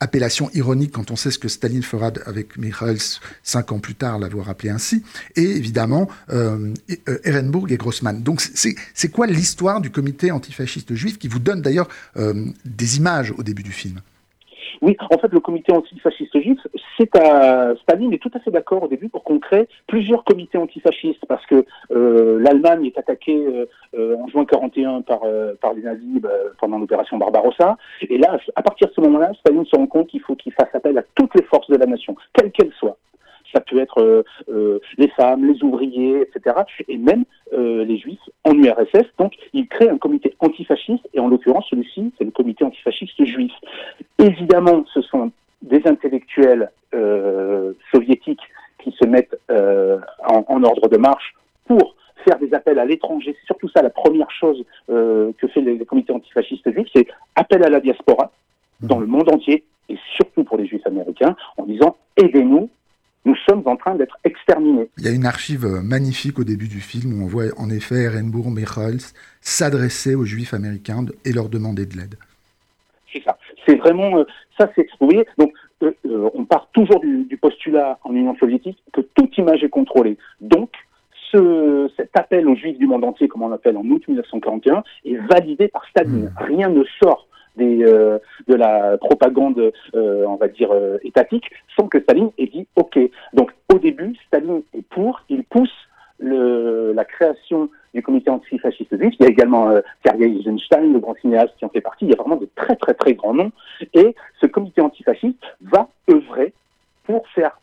appellation 0.00 0.50
ironique 0.54 0.92
quand 0.92 1.10
on 1.10 1.16
sait 1.16 1.30
ce 1.30 1.38
que 1.38 1.48
Staline 1.48 1.82
fera 1.82 2.12
avec 2.26 2.56
Michels 2.56 3.20
cinq 3.42 3.72
ans 3.72 3.78
plus 3.78 3.94
tard, 3.94 4.18
l'avoir 4.18 4.48
appelé 4.48 4.70
ainsi, 4.70 5.02
et 5.34 5.42
évidemment 5.42 6.08
euh 6.30 6.74
Ehrenburg 7.24 7.70
et 7.72 7.76
Grossman. 7.76 8.22
Donc 8.22 8.40
c'est 8.40 9.08
quoi 9.08 9.26
l'histoire 9.26 9.80
du 9.80 9.90
comité 9.90 10.30
antifasciste 10.30 10.94
juif 10.94 11.18
qui 11.18 11.28
vous 11.28 11.38
donne 11.38 11.62
d'ailleurs 11.62 11.88
des 12.16 12.96
images 12.96 13.32
au 13.36 13.42
début 13.42 13.62
du 13.62 13.72
film? 13.72 14.00
Oui, 14.82 14.96
en 15.10 15.18
fait, 15.18 15.32
le 15.32 15.40
comité 15.40 15.72
antifasciste 15.72 16.38
juif, 16.40 16.58
c'est 16.98 17.14
à 17.16 17.74
Staline 17.82 18.12
est 18.12 18.22
tout 18.22 18.30
à 18.34 18.40
fait 18.40 18.50
d'accord 18.50 18.82
au 18.82 18.88
début 18.88 19.08
pour 19.08 19.24
qu'on 19.24 19.38
crée 19.38 19.68
plusieurs 19.86 20.24
comités 20.24 20.58
antifascistes 20.58 21.24
parce 21.26 21.44
que 21.46 21.64
euh, 21.92 22.38
l'Allemagne 22.40 22.86
est 22.86 22.98
attaquée 22.98 23.36
euh, 23.36 23.66
euh 23.94 24.16
en 24.16 24.28
juin 24.28 24.44
41 24.44 25.02
par 25.02 25.20
euh, 25.24 25.54
par 25.60 25.74
les 25.74 25.82
nazis 25.82 26.20
bah, 26.20 26.30
pendant 26.60 26.78
l'opération 26.78 27.16
Barbarossa. 27.18 27.76
Et 28.02 28.18
là, 28.18 28.38
à 28.54 28.62
partir 28.62 28.88
de 28.88 28.92
ce 28.92 29.00
moment-là, 29.02 29.32
Staline 29.40 29.66
se 29.66 29.76
rend 29.76 29.86
compte 29.86 30.08
qu'il 30.08 30.20
faut 30.20 30.36
qu'il 30.36 30.52
fasse 30.52 30.74
appel 30.74 30.96
à 30.98 31.02
toutes 31.14 31.34
les 31.34 31.42
forces 31.44 31.68
de 31.68 31.76
la 31.76 31.86
nation, 31.86 32.16
quelles 32.32 32.52
qu'elles 32.52 32.72
soient 32.78 32.96
ça 33.52 33.60
peut 33.60 33.78
être 33.78 34.00
euh, 34.00 34.22
euh, 34.48 34.80
les 34.98 35.08
femmes, 35.08 35.46
les 35.46 35.62
ouvriers, 35.62 36.22
etc. 36.22 36.56
Et 36.88 36.98
même 36.98 37.24
euh, 37.52 37.84
les 37.84 37.98
juifs 37.98 38.20
en 38.44 38.52
URSS. 38.52 39.06
Donc, 39.18 39.34
il 39.52 39.68
crée 39.68 39.88
un 39.88 39.98
comité 39.98 40.34
antifasciste, 40.40 41.08
et 41.14 41.20
en 41.20 41.28
l'occurrence, 41.28 41.66
celui-ci, 41.70 42.12
c'est 42.18 42.24
le 42.24 42.30
comité 42.30 42.64
antifasciste 42.64 43.24
juif. 43.24 43.52
Évidemment, 44.18 44.84
ce 44.92 45.02
sont 45.02 45.30
des 45.62 45.82
intellectuels 45.86 46.70
soviétiques 47.92 48.40
qui 48.78 48.90
se 48.92 49.06
mettent 49.06 49.36
en, 49.50 50.62
ordre 50.62 50.88
de 50.88 50.96
marche 50.96 51.34
pour 51.66 51.94
faire 52.24 52.38
des 52.38 52.54
appels 52.54 52.78
à 52.78 52.86
l'étranger. 52.86 53.36
C'est 53.38 53.46
surtout 53.46 53.68
ça 53.68 53.82
la 53.82 53.90
première 53.90 54.30
chose 54.30 54.64
que 54.88 55.48
fait 55.52 55.60
le 55.60 55.84
comité 55.84 56.12
antifasciste 56.12 56.70
juif, 56.72 56.88
c'est 56.94 57.06
appel 57.34 57.62
à 57.64 57.68
la 57.68 57.80
diaspora 57.80 58.32
dans 58.80 58.98
le 58.98 59.06
monde 59.06 59.30
entier, 59.30 59.64
et 59.88 59.98
surtout 60.14 60.44
pour 60.44 60.56
les 60.56 60.66
juifs 60.66 60.86
américains, 60.86 61.36
en 61.58 61.64
disant 61.64 61.96
aidez-nous 62.16 62.70
nous 63.26 63.36
sommes 63.48 63.62
en 63.66 63.76
train 63.76 63.96
d'être 63.96 64.16
exterminés. 64.24 64.88
Il 64.98 65.04
y 65.04 65.08
a 65.08 65.10
une 65.10 65.26
archive 65.26 65.66
magnifique 65.66 66.38
au 66.38 66.44
début 66.44 66.68
du 66.68 66.80
film 66.80 67.12
où 67.12 67.24
on 67.24 67.26
voit 67.26 67.46
en 67.58 67.68
effet 67.68 68.04
Ehrenburg 68.04 68.46
Michels 68.50 69.02
s'adresser 69.40 70.14
aux 70.14 70.24
juifs 70.24 70.54
américains 70.54 71.04
et 71.24 71.32
leur 71.32 71.48
demander 71.48 71.86
de 71.86 71.96
l'aide. 71.96 72.14
C'est 73.12 73.22
ça. 73.24 73.36
C'est 73.66 73.74
vraiment 73.74 74.18
euh, 74.18 74.24
ça. 74.58 74.70
C'est 74.76 74.86
vous 75.00 75.08
voyez. 75.08 75.26
Donc 75.38 75.52
euh, 75.82 75.90
euh, 76.06 76.30
on 76.34 76.44
part 76.44 76.68
toujours 76.72 77.00
du, 77.00 77.36
postulat 77.36 77.98
en 78.04 78.14
Union 78.14 78.36
soviétique 78.36 78.78
que 78.92 79.00
toute 79.00 79.36
image 79.36 79.64
est 79.64 79.68
contrôlée. 79.68 80.16
Donc 80.40 80.70
ce, 81.32 81.90
cet 81.96 82.16
appel 82.16 82.48
aux 82.48 82.54
juifs 82.54 82.78
du 82.78 82.86
monde 82.86 83.04
entier, 83.04 83.26
comme 83.26 83.42
on 83.42 83.48
l'appelle 83.48 83.76
en 83.76 83.84
août 83.84 84.06
1941, 84.06 84.84
est 85.04 85.16
validé 85.16 85.66
par 85.66 85.84
Staline. 85.88 86.32
Hmm. 86.38 86.44
Rien 86.44 86.68
ne 86.68 86.84
sort 87.02 87.26
euh, 87.58 88.18
de 88.46 88.54
la 88.54 88.98
propagande, 88.98 89.72
euh, 89.94 90.24
on 90.26 90.36
va 90.36 90.48
dire, 90.48 90.70
euh, 90.72 90.98
étatique, 91.02 91.50
sans 91.76 91.88
que 91.88 92.00
Staline 92.00 92.30
ait 92.38 92.46
dit 92.46 92.66
OK. 92.76 92.98
Donc 93.32 93.52
au 93.72 93.78
début, 93.78 94.14
Staline 94.26 94.62
est 94.74 94.86
pour, 94.88 95.22
il 95.28 95.44
pousse 95.44 95.72
la 96.18 97.04
création 97.04 97.68
du 97.92 98.02
comité 98.02 98.30
antifasciste 98.30 98.96
juif. 98.98 99.14
Il 99.20 99.24
y 99.24 99.26
a 99.26 99.30
également 99.30 99.68
euh, 99.68 99.80
Eisenstein, 100.04 100.92
le 100.92 100.98
grand 100.98 101.14
cinéaste, 101.16 101.52
qui 101.58 101.64
en 101.64 101.68
fait 101.68 101.82
partie. 101.82 102.06
Il 102.06 102.10
y 102.10 102.14
a 102.14 102.16
vraiment 102.16 102.36
de 102.36 102.48
très 102.56 102.74
très 102.76 102.94
très 102.94 103.12
grands 103.14 103.34
noms. 103.34 103.52
Et 103.92 104.14
ce 104.40 104.46
comité 104.46 104.80
antifasciste 104.80 105.44
va 105.60 105.88
œuvrer 106.10 106.54
pour 107.04 107.28
faire 107.28 107.60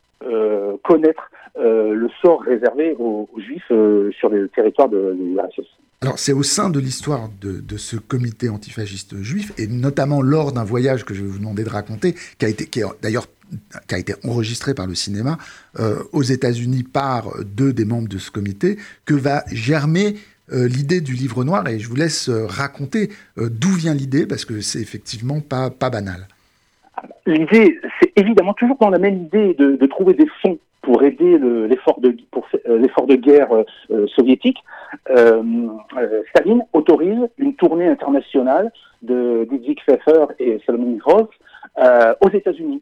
connaître 0.84 1.30
le 1.56 2.08
sort 2.22 2.42
réservé 2.44 2.96
aux, 2.98 3.28
Juifs 3.38 3.72
sur 4.18 4.30
le 4.30 4.48
territoire 4.50 4.88
de, 4.88 5.16
l'URSS. 5.20 5.68
Alors 6.04 6.20
c'est 6.20 6.34
au 6.34 6.44
sein 6.44 6.70
de 6.70 6.80
l'histoire 6.80 7.30
de, 7.42 7.78
ce 7.78 7.96
comité 7.96 8.50
antifasciste 8.50 9.22
juif, 9.22 9.54
et 9.58 9.68
notamment 9.68 10.22
lors 10.22 10.52
d'un 10.52 10.66
voyage 10.66 11.06
que 11.06 11.14
je 11.14 11.24
vais 11.24 11.30
vous 11.30 11.40
demander 11.40 11.64
de 11.64 11.70
raconter, 11.70 12.14
qui 12.38 12.46
a 12.46 12.50
été, 12.50 12.70
d'ailleurs 13.02 13.28
qui 13.88 13.96
a 13.96 13.98
été 13.98 14.14
enregistré 14.26 14.74
par 14.74 14.86
le 14.86 14.96
cinéma 14.96 15.38
aux 16.12 16.24
États-Unis 16.24 16.84
par 16.84 17.32
deux 17.46 17.72
des 17.72 17.86
membres 17.86 18.10
de 18.10 18.18
ce 18.18 18.32
comité, 18.32 18.78
que 19.06 19.14
va 19.14 19.46
germer 19.52 20.18
euh, 20.52 20.68
l'idée 20.68 21.00
du 21.00 21.14
livre 21.14 21.46
noir 21.46 21.66
et 21.70 21.80
je 21.80 21.88
vous 21.88 21.96
laisse 21.96 22.28
euh, 22.28 22.46
raconter 22.46 23.10
euh, 23.38 23.48
d'où 23.50 23.70
vient 23.70 23.94
l'idée 23.94 24.28
parce 24.28 24.44
que 24.44 24.60
c'est 24.60 24.82
effectivement 24.82 25.40
pas, 25.40 25.70
pas 25.70 25.90
banal. 25.90 26.28
L'idée, 27.26 27.80
c'est 28.00 28.12
évidemment 28.18 28.54
toujours 28.54 28.78
dans 28.82 28.90
la 28.90 29.00
même 29.00 29.24
idée 29.24 29.54
de, 29.54 29.86
trouver 29.86 30.14
des 30.14 30.28
fonds 30.42 30.60
pour 30.84 31.02
aider 31.02 31.40
l'effort 31.40 32.00
de, 32.00 32.16
pour, 32.30 32.48
l'effort 32.66 33.08
de 33.08 33.16
guerre 33.16 33.50
soviétique. 34.16 34.64
Staline 36.30 36.64
autorise 36.74 37.28
une 37.38 37.56
tournée 37.56 37.88
internationale 37.88 38.72
de 39.02 39.48
Dick 39.52 39.84
Pfeffer 39.86 40.26
et 40.40 40.62
Salomon 40.66 40.98
Gross 40.98 41.28
aux 42.22 42.30
États-Unis. 42.30 42.82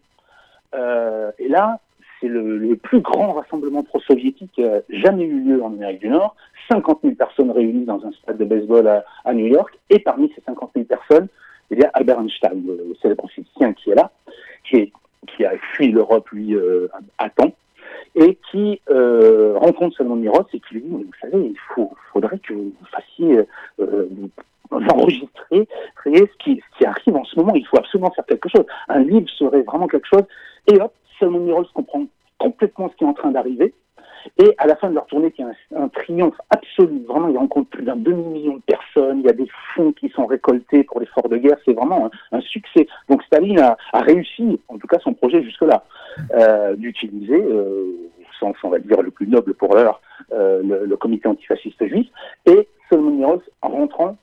et 0.73 1.47
là, 1.47 1.79
c'est 2.19 2.27
le, 2.27 2.75
plus 2.75 3.01
grand 3.01 3.33
rassemblement 3.33 3.83
pro-soviétique 3.83 4.61
jamais 4.89 5.23
eu 5.23 5.39
lieu 5.39 5.63
en 5.63 5.73
Amérique 5.73 6.01
du 6.01 6.09
Nord. 6.09 6.35
50 6.71 6.99
000 7.03 7.15
personnes 7.15 7.51
réunies 7.51 7.85
dans 7.85 8.05
un 8.05 8.11
stade 8.11 8.37
de 8.37 8.45
baseball 8.45 9.03
à, 9.25 9.33
New 9.33 9.47
York. 9.47 9.77
Et 9.89 9.99
parmi 9.99 10.31
ces 10.35 10.41
50 10.45 10.71
000 10.75 10.85
personnes, 10.85 11.27
il 11.69 11.79
y 11.79 11.83
a 11.83 11.89
Albert 11.93 12.19
Einstein, 12.19 12.63
le 12.65 12.95
célèbre 13.01 13.27
physicien 13.29 13.73
qui 13.73 13.91
est 13.91 13.95
là, 13.95 14.11
qui, 14.63 14.91
qui 15.27 15.45
a 15.45 15.53
fui 15.73 15.91
l'Europe, 15.91 16.29
lui, 16.29 16.53
euh, 16.55 16.87
à 17.17 17.29
temps, 17.29 17.53
et 18.15 18.37
qui 18.51 18.81
euh, 18.89 19.57
rencontre 19.57 19.97
Salomon 19.97 20.15
Miros 20.15 20.45
et 20.53 20.59
qui 20.59 20.75
lui 20.75 20.81
dit, 20.81 20.89
vous 20.89 21.05
savez, 21.21 21.45
il 21.45 21.57
faut, 21.73 21.91
faudrait 22.13 22.39
que 22.39 22.53
vous 22.53 22.73
fassiez... 22.91 23.45
Euh, 23.79 24.07
enregistrer 24.71 25.67
ce 26.05 26.37
qui, 26.43 26.61
ce 26.71 26.77
qui 26.77 26.85
arrive 26.85 27.15
en 27.15 27.25
ce 27.25 27.37
moment. 27.37 27.53
Il 27.55 27.65
faut 27.67 27.77
absolument 27.77 28.11
faire 28.11 28.25
quelque 28.25 28.47
chose. 28.47 28.65
Un 28.87 28.99
livre 28.99 29.29
serait 29.37 29.63
vraiment 29.63 29.87
quelque 29.87 30.07
chose. 30.07 30.23
Et 30.67 30.79
hop, 30.79 30.93
Salomon 31.19 31.39
Miros 31.39 31.65
comprend 31.73 32.05
complètement 32.37 32.89
ce 32.89 32.95
qui 32.95 33.03
est 33.03 33.07
en 33.07 33.13
train 33.13 33.31
d'arriver. 33.31 33.73
Et 34.37 34.53
à 34.57 34.67
la 34.67 34.75
fin 34.75 34.89
de 34.89 34.95
leur 34.95 35.07
tournée, 35.07 35.31
qui 35.31 35.41
est 35.41 35.75
un, 35.75 35.87
triomphe 35.89 36.39
absolu, 36.49 37.03
vraiment, 37.07 37.27
ils 37.29 37.37
rencontrent 37.37 37.69
plus 37.69 37.83
d'un 37.83 37.95
demi-million 37.95 38.55
de 38.55 38.61
personnes, 38.61 39.19
il 39.19 39.25
y 39.25 39.29
a 39.29 39.33
des 39.33 39.47
fonds 39.73 39.91
qui 39.93 40.09
sont 40.09 40.25
récoltés 40.25 40.83
pour 40.83 40.99
l'effort 40.99 41.27
de 41.27 41.37
guerre, 41.37 41.57
c'est 41.65 41.73
vraiment 41.73 42.09
un, 42.31 42.41
succès. 42.41 42.87
Donc 43.09 43.23
Staline 43.23 43.59
a, 43.59 43.77
réussi, 43.93 44.59
en 44.67 44.77
tout 44.77 44.87
cas 44.87 44.99
son 44.99 45.13
projet 45.13 45.41
jusque-là, 45.43 45.83
euh, 46.33 46.75
d'utiliser, 46.75 47.41
euh, 47.41 48.09
au 48.19 48.33
sens, 48.39 48.55
on 48.63 48.69
va 48.69 48.79
dire, 48.79 49.01
le 49.01 49.11
plus 49.11 49.27
noble 49.27 49.53
pour 49.53 49.75
l'heure, 49.75 50.01
euh, 50.31 50.85
le, 50.85 50.97
comité 50.97 51.27
antifasciste 51.27 51.85
juif, 51.87 52.07
et 52.45 52.67
Solomon 52.89 53.41
en 53.61 53.69
rentrant, 53.69 54.17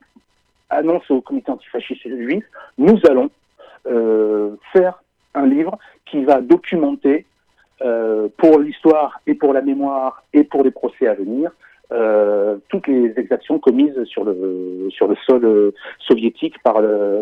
annonce 0.71 1.11
au 1.11 1.21
comité 1.21 1.51
antifasciste 1.51 2.09
juif, 2.09 2.45
nous 2.77 2.99
allons 3.09 3.31
euh, 3.87 4.57
faire 4.73 5.03
un 5.35 5.47
livre 5.47 5.79
qui 6.07 6.25
va 6.25 6.41
documenter 6.41 7.27
euh, 7.83 8.29
pour 8.37 8.59
l'histoire 8.59 9.21
et 9.27 9.35
pour 9.35 9.53
la 9.53 9.63
mémoire 9.63 10.25
et 10.33 10.45
pour 10.45 10.65
les 10.65 10.71
procès 10.71 11.07
à 11.07 11.15
venir, 11.15 11.51
toutes 12.69 12.87
les 12.87 13.15
exactions 13.17 13.59
commises 13.59 14.03
sur 14.05 14.25
le, 14.25 14.89
sur 14.91 15.09
le 15.09 15.17
sol 15.27 15.45
euh, 15.45 15.71
soviétique 16.07 16.55
par, 16.63 16.77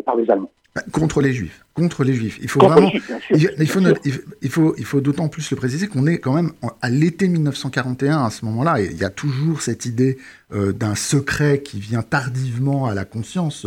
par 0.05 0.17
les 0.17 0.31
Allemands. 0.31 0.51
Bah, 0.75 0.83
contre 0.93 1.23
les 1.23 1.33
Juifs, 1.33 1.65
contre 1.73 2.05
les 2.05 2.13
Juifs. 2.13 2.39
Il 2.43 2.49
faut 2.49 2.61
vraiment, 2.61 2.91
il, 3.31 3.67
faut, 3.67 3.81
il, 4.43 4.51
faut, 4.51 4.75
il 4.77 4.85
faut 4.85 5.01
d'autant 5.01 5.29
plus 5.29 5.51
le 5.51 5.57
préciser 5.57 5.89
qu'on 5.89 6.07
est 6.07 6.19
quand 6.19 6.35
même 6.35 6.53
à 6.83 6.91
l'été 6.91 7.29
1941 7.29 8.25
à 8.25 8.31
ce 8.31 8.45
moment-là. 8.45 8.81
Il 8.81 8.97
y 8.99 9.05
a 9.05 9.09
toujours 9.09 9.63
cette 9.63 9.87
idée 9.87 10.19
d'un 10.51 10.95
secret 10.95 11.63
qui 11.63 11.81
vient 11.81 12.03
tardivement 12.03 12.85
à 12.85 12.95
la 12.95 13.07
conscience, 13.07 13.67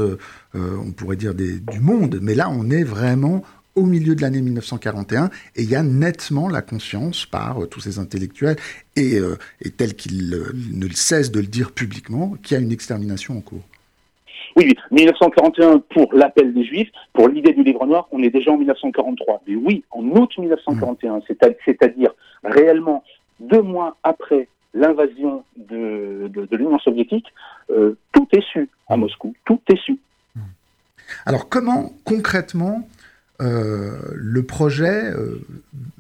on 0.54 0.92
pourrait 0.92 1.16
dire 1.16 1.34
des, 1.34 1.60
du 1.60 1.80
monde, 1.80 2.20
mais 2.22 2.36
là 2.36 2.48
on 2.52 2.70
est 2.70 2.84
vraiment 2.84 3.44
au 3.76 3.84
milieu 3.84 4.16
de 4.16 4.22
l'année 4.22 4.42
1941, 4.42 5.30
et 5.56 5.64
il 5.64 5.70
y 5.70 5.76
a 5.76 5.84
nettement 5.84 6.50
la 6.50 6.62
conscience 6.62 7.26
par 7.26 7.64
euh, 7.64 7.66
tous 7.68 7.80
ces 7.80 8.00
intellectuels, 8.00 8.58
et, 8.96 9.18
euh, 9.18 9.38
tel 9.78 9.96
qu'ils 9.96 10.30
ne 10.30 10.88
cessent 10.90 11.32
de 11.32 11.40
le 11.40 11.48
dire 11.48 11.72
publiquement, 11.72 12.36
qu'il 12.44 12.58
y 12.58 12.60
a 12.60 12.64
une 12.64 12.72
extermination 12.72 13.38
en 13.38 13.42
cours. 13.42 13.64
Oui, 14.56 14.76
1941 14.92 15.80
pour 15.94 16.14
l'appel 16.14 16.54
des 16.54 16.66
Juifs, 16.66 16.90
pour 17.14 17.28
l'idée 17.28 17.54
du 17.54 17.64
livre 17.64 17.86
noir, 17.86 18.08
on 18.12 18.22
est 18.24 18.30
déjà 18.30 18.52
en 18.52 18.58
1943. 18.58 19.44
Mais 19.48 19.56
oui, 19.56 19.84
en 19.92 20.04
août 20.04 20.32
1941, 20.38 21.18
mmh. 21.18 21.22
c'est-à-dire 21.66 22.12
réellement 22.44 23.04
deux 23.40 23.62
mois 23.62 23.96
après 24.04 24.48
l'invasion 24.74 25.44
de, 25.56 26.30
l'Union 26.52 26.80
soviétique, 26.80 27.28
euh, 27.70 27.98
tout 28.12 28.28
est 28.32 28.44
su 28.52 28.70
à 28.88 28.98
mmh. 28.98 29.00
Moscou, 29.00 29.34
tout 29.46 29.62
est 29.70 29.80
su. 29.80 29.98
Mmh. 30.36 30.40
Alors 31.26 31.48
comment 31.50 31.92
concrètement 32.04 32.82
euh, 32.82 32.99
le 33.40 34.44
projet 34.44 35.12
euh, 35.12 35.42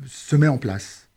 se 0.06 0.36
met 0.36 0.48
en 0.48 0.58
place 0.58 1.09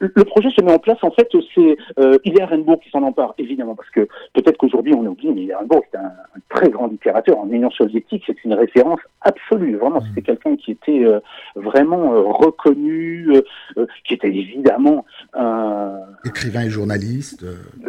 le 0.00 0.24
projet 0.24 0.50
se 0.50 0.62
met 0.62 0.72
en 0.72 0.78
place, 0.78 0.98
en 1.02 1.10
fait, 1.10 1.28
c'est 1.54 1.76
euh, 1.98 2.18
Hilaire 2.24 2.50
qui 2.82 2.90
s'en 2.90 3.02
empare, 3.02 3.34
évidemment, 3.38 3.74
parce 3.74 3.90
que 3.90 4.08
peut-être 4.34 4.56
qu'aujourd'hui 4.56 4.94
on 4.94 5.04
a 5.04 5.08
oublié, 5.08 5.32
mais 5.32 5.42
Hilaire 5.42 5.58
Renbourg 5.60 5.82
est 5.92 5.96
un, 5.96 6.12
très 6.48 6.70
grand 6.70 6.86
littérateur 6.86 7.38
en 7.38 7.48
Union 7.50 7.70
soviétique, 7.70 8.24
c'est 8.26 8.44
une 8.44 8.54
référence 8.54 9.00
absolue, 9.20 9.76
vraiment, 9.76 10.00
c'était 10.08 10.22
quelqu'un 10.22 10.56
qui 10.56 10.72
était 10.72 11.04
euh, 11.04 11.20
vraiment 11.54 12.14
euh, 12.14 12.22
reconnu, 12.22 13.28
euh, 13.76 13.86
qui 14.04 14.14
était 14.14 14.28
évidemment 14.28 15.04
un... 15.34 15.98
Écrivain 16.24 16.62
et 16.62 16.70
journaliste. 16.70 17.44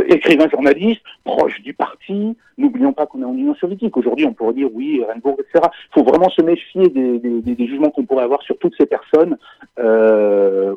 Écrivain 0.07 0.49
journaliste, 0.49 1.01
proche 1.23 1.61
du 1.61 1.73
parti, 1.73 2.35
n'oublions 2.57 2.93
pas 2.93 3.05
qu'on 3.05 3.21
est 3.21 3.25
en 3.25 3.33
Union 3.33 3.55
soviétique, 3.55 3.95
aujourd'hui 3.95 4.25
on 4.25 4.33
pourrait 4.33 4.53
dire 4.53 4.69
oui, 4.73 5.01
Renbourg, 5.07 5.37
etc. 5.39 5.65
Il 5.91 5.93
faut 5.93 6.03
vraiment 6.03 6.29
se 6.29 6.41
méfier 6.41 6.89
des, 6.89 7.19
des, 7.19 7.41
des 7.41 7.67
jugements 7.67 7.89
qu'on 7.91 8.05
pourrait 8.05 8.23
avoir 8.23 8.41
sur 8.41 8.57
toutes 8.57 8.75
ces 8.77 8.85
personnes 8.85 9.37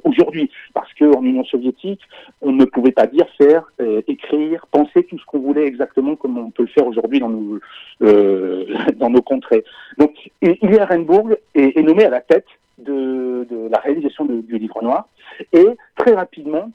aujourd'hui, 0.05 0.51
parce 0.75 0.93
que 0.95 1.05
Union 1.25 1.45
soviétique, 1.45 2.01
on 2.41 2.53
ne 2.53 2.65
pouvait 2.65 2.93
pas 2.93 3.07
dire, 3.07 3.27
faire, 3.39 3.65
euh, 3.81 4.03
écrire, 4.09 4.67
penser 4.71 5.05
tout 5.05 5.19
ce 5.19 5.25
qu'on 5.27 5.41
voulait 5.41 5.67
exactement 5.67 6.17
comme 6.17 6.39
on 6.39 6.51
peut 6.51 6.63
le 6.63 6.69
faire 6.69 6.87
aujourd'hui 6.87 7.21
dans 7.21 7.29
nos, 7.29 7.59
euh, 8.03 8.67
dans 8.97 9.11
nos 9.11 9.23
contrées. 9.23 9.65
Donc, 9.99 10.31
Ilya 10.41 10.87
Renbourg 10.87 11.31
est, 11.55 11.77
est, 11.79 11.83
nommé 11.83 12.05
à 12.05 12.11
la 12.11 12.21
tête 12.21 12.47
de, 12.79 13.47
de 13.51 13.69
la 13.71 13.79
réalisation 13.79 14.25
du 14.25 14.59
livre 14.59 14.83
noir 14.83 15.07
et 15.53 15.67
très 15.97 16.15
rapidement, 16.15 16.71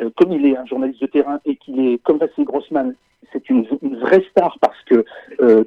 euh, 0.00 0.10
comme 0.16 0.32
il 0.32 0.46
est 0.46 0.56
un 0.56 0.66
journaliste 0.66 1.00
de 1.02 1.06
terrain 1.06 1.40
et 1.44 1.56
qu'il 1.56 1.80
est, 1.86 2.02
comme 2.02 2.18
Vassili 2.18 2.44
Grossman, 2.44 2.94
c'est 3.32 3.48
une, 3.50 3.66
vraie 4.00 4.24
star 4.30 4.58
parce 4.60 4.80
que 4.84 5.04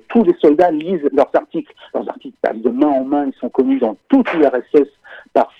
tous 0.09 0.23
les 0.23 0.35
soldats 0.39 0.71
lisent 0.71 1.07
leurs 1.11 1.29
articles. 1.33 1.73
Leurs 1.93 2.07
articles 2.09 2.37
passent 2.41 2.61
de 2.61 2.69
main 2.69 2.87
en 2.87 3.03
main, 3.03 3.25
ils 3.27 3.39
sont 3.39 3.49
connus 3.49 3.79
dans 3.79 3.97
toute 4.09 4.31
l'URSS 4.33 4.89
par, 5.33 5.51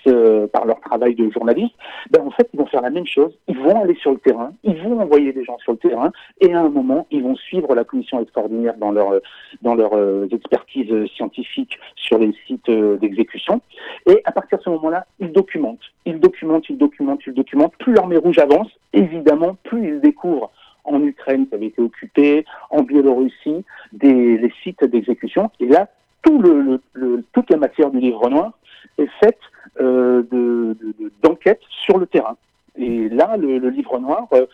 par 0.52 0.64
leur 0.64 0.80
travail 0.80 1.14
de 1.14 1.30
journaliste, 1.30 1.74
ben 2.10 2.22
en 2.22 2.30
fait, 2.30 2.48
ils 2.52 2.58
vont 2.58 2.66
faire 2.66 2.82
la 2.82 2.90
même 2.90 3.06
chose. 3.06 3.32
Ils 3.48 3.58
vont 3.58 3.82
aller 3.82 3.94
sur 3.96 4.12
le 4.12 4.18
terrain, 4.18 4.52
ils 4.64 4.80
vont 4.82 5.00
envoyer 5.00 5.32
des 5.32 5.44
gens 5.44 5.58
sur 5.58 5.72
le 5.72 5.78
terrain, 5.78 6.10
et 6.40 6.52
à 6.54 6.60
un 6.60 6.68
moment, 6.68 7.06
ils 7.10 7.22
vont 7.22 7.36
suivre 7.36 7.74
la 7.74 7.84
commission 7.84 8.20
extraordinaire 8.20 8.74
dans 8.78 8.90
leur, 8.90 9.20
dans 9.62 9.74
leur 9.74 9.92
euh, 9.94 10.26
expertise 10.30 10.92
scientifique 11.14 11.78
sur 11.96 12.18
les 12.18 12.32
sites 12.46 12.68
euh, 12.68 12.96
d'exécution. 12.96 13.60
Et 14.06 14.22
à 14.24 14.32
partir 14.32 14.58
de 14.58 14.64
ce 14.64 14.70
moment-là, 14.70 15.06
ils 15.20 15.32
documentent. 15.32 15.78
Ils 16.04 16.20
documentent, 16.20 16.68
ils 16.68 16.78
documentent, 16.78 17.26
ils 17.26 17.34
documentent. 17.34 17.76
Plus 17.78 17.94
l'armée 17.94 18.16
rouge 18.16 18.38
avance, 18.38 18.68
évidemment, 18.92 19.56
plus 19.64 19.88
ils 19.88 20.00
découvrent 20.00 20.50
en 20.86 21.02
Ukraine 21.02 21.46
qui 21.48 21.54
avait 21.54 21.66
été 21.66 21.82
occupée, 21.82 22.44
en 22.70 22.82
Biélorussie, 22.82 23.64
des, 23.92 24.38
les 24.38 24.52
sites 24.62 24.84
d'exécution. 24.84 25.50
Et 25.60 25.66
là, 25.66 25.88
tout 26.22 26.40
le, 26.40 26.80
le, 26.92 27.24
toute 27.32 27.50
la 27.50 27.56
matière 27.56 27.90
du 27.90 28.00
livre 28.00 28.28
noir 28.28 28.52
est 28.98 29.10
faite 29.20 29.38
euh, 29.80 30.22
d'enquête 31.22 31.60
de, 31.60 31.66
sur 31.84 31.98
le 31.98 32.06
terrain. 32.06 32.36
Et 32.76 33.08
là, 33.08 33.36
le, 33.36 33.58
livre 33.68 33.98
noir, 33.98 34.26
euh, 34.32 34.46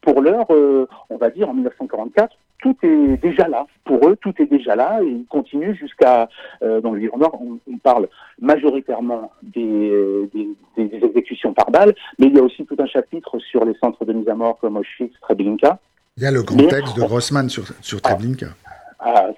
pour 0.00 0.20
l'heure, 0.20 0.46
euh, 0.50 0.86
on 1.08 1.16
va 1.16 1.30
dire 1.30 1.48
en 1.48 1.54
1944, 1.54 2.34
tout 2.62 2.76
est 2.82 3.16
déjà 3.22 3.48
là. 3.48 3.66
Pour 3.84 4.08
eux, 4.08 4.16
tout 4.20 4.34
est 4.38 4.46
déjà 4.46 4.76
là 4.76 5.00
et 5.02 5.06
ils 5.06 5.26
continuent 5.26 5.74
jusqu'à, 5.74 6.28
dans 6.60 6.92
le 6.92 6.98
livre 6.98 7.18
noir, 7.18 7.32
on, 7.34 7.78
parle 7.78 8.08
majoritairement 8.40 9.32
des, 9.42 10.28
des, 10.34 10.48
exécutions 10.76 11.52
par 11.54 11.70
balle, 11.70 11.94
mais 12.18 12.26
il 12.26 12.34
y 12.34 12.38
a 12.38 12.42
aussi 12.42 12.64
tout 12.66 12.76
un 12.78 12.86
chapitre 12.86 13.38
sur 13.38 13.64
les 13.64 13.74
centres 13.82 14.04
de 14.04 14.12
mise 14.12 14.28
à 14.28 14.34
mort 14.34 14.58
comme 14.58 14.76
Auschwitz, 14.76 15.12
Treblinka. 15.22 15.78
Il 16.16 16.22
y 16.22 16.26
a 16.26 16.30
le 16.30 16.42
grand 16.42 16.66
texte 16.66 16.96
de 16.96 17.02
Rossmann 17.02 17.48
sur, 17.48 17.64
sur 17.80 18.02
Treblinka. 18.02 18.48
Ah, 18.66 18.70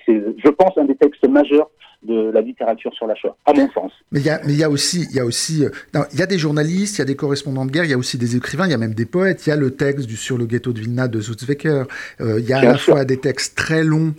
c'est, 0.07 0.23
je 0.45 0.49
pense, 0.51 0.77
un 0.77 0.85
des 0.85 0.97
textes 0.97 1.29
majeurs 1.29 1.71
de 2.03 2.31
la 2.33 2.41
littérature 2.41 2.93
sur 2.95 3.07
la 3.07 3.15
Shoah, 3.15 3.37
à 3.47 3.53
mon 3.53 3.71
sens. 3.71 3.93
Mais 4.11 4.21
il 4.21 4.27
y 4.27 4.31
a, 4.31 4.41
mais 4.45 4.53
il 4.53 4.59
y 4.59 4.65
a 4.65 4.71
aussi, 4.71 5.07
il 5.11 5.17
y 5.17 5.21
a 5.21 5.25
aussi, 5.25 5.65
euh, 5.65 5.71
il 6.13 6.19
y 6.19 6.23
a 6.23 6.27
des 6.27 6.39
journalistes, 6.39 6.97
il 6.97 6.99
y 6.99 7.03
a 7.03 7.05
des 7.05 7.15
correspondants 7.15 7.65
de 7.65 7.71
guerre, 7.71 7.85
il 7.85 7.91
y 7.91 7.95
a 7.95 7.99
aussi 7.99 8.19
des 8.19 8.37
écrivains, 8.37 8.67
il 8.67 8.73
y 8.73 8.75
a 8.75 8.79
même 8.79 8.95
des 8.95 9.07
poètes. 9.07 9.47
Il 9.47 9.51
y 9.51 9.53
a 9.53 9.57
le 9.57 9.71
texte 9.71 10.07
du 10.07 10.17
sur 10.17 10.37
le 10.37 10.47
ghetto 10.47 10.73
de 10.73 10.81
Vilna 10.81 11.07
de 11.07 11.21
Zuzwecker. 11.21 11.87
Euh, 12.21 12.41
il 12.41 12.49
y 12.49 12.53
a 12.53 12.59
à 12.59 12.65
la 12.65 12.77
fois 12.77 13.05
des 13.05 13.19
textes 13.19 13.57
très 13.57 13.85
longs 13.85 14.15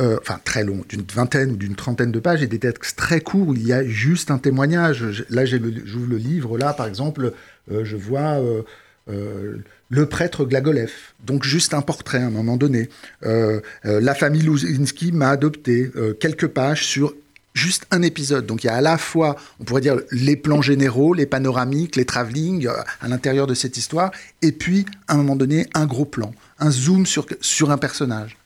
euh, 0.00 0.16
enfin 0.20 0.40
très 0.44 0.64
long, 0.64 0.80
d'une 0.88 1.02
vingtaine 1.02 1.52
ou 1.52 1.56
d'une 1.56 1.76
trentaine 1.76 2.10
de 2.10 2.18
pages, 2.18 2.42
et 2.42 2.48
des 2.48 2.58
textes 2.58 2.98
très 2.98 3.20
courts 3.20 3.48
où 3.48 3.54
il 3.54 3.64
y 3.64 3.72
a 3.72 3.84
juste 3.84 4.32
un 4.32 4.38
témoignage. 4.38 5.24
Là, 5.30 5.44
j'ouvre 5.44 6.10
le 6.10 6.16
livre, 6.16 6.58
là, 6.58 6.72
par 6.72 6.88
exemple, 6.88 7.32
euh, 7.70 7.84
je 7.84 7.96
vois 7.96 8.40
euh, 9.08 9.58
le 9.90 10.06
prêtre 10.06 10.44
Glagolev, 10.44 10.92
donc 11.24 11.44
juste 11.44 11.74
un 11.74 11.82
portrait 11.82 12.18
à 12.18 12.26
un 12.26 12.30
moment 12.30 12.56
donné. 12.56 12.88
la 13.22 14.14
famille 14.14 14.42
Louzinski 14.42 15.12
m'a 15.12 15.28
adopté, 15.28 15.90
quelques 16.18 16.48
pages 16.48 16.84
sur 16.84 17.14
juste 17.52 17.86
un 17.92 18.02
épisode. 18.02 18.46
Donc 18.46 18.64
il 18.64 18.66
y 18.66 18.70
a 18.70 18.74
à 18.74 18.80
la 18.80 18.98
fois, 18.98 19.36
on 19.60 19.64
pourrait 19.64 19.82
dire, 19.82 20.00
les 20.10 20.36
plans 20.36 20.62
généraux, 20.62 21.14
les 21.14 21.26
panoramiques, 21.26 21.96
les 21.96 22.04
travelling 22.06 22.66
à 23.00 23.08
l'intérieur 23.08 23.46
de 23.46 23.54
cette 23.54 23.76
histoire, 23.76 24.10
et 24.42 24.52
puis, 24.52 24.84
à 25.06 25.14
un 25.14 25.18
moment 25.18 25.36
donné, 25.36 25.66
un 25.74 25.86
gros 25.86 26.06
plan, 26.06 26.32
un 26.58 26.70
zoom 26.70 27.06
sur, 27.06 27.26
sur 27.40 27.70
un 27.70 27.78
personnage 27.78 28.36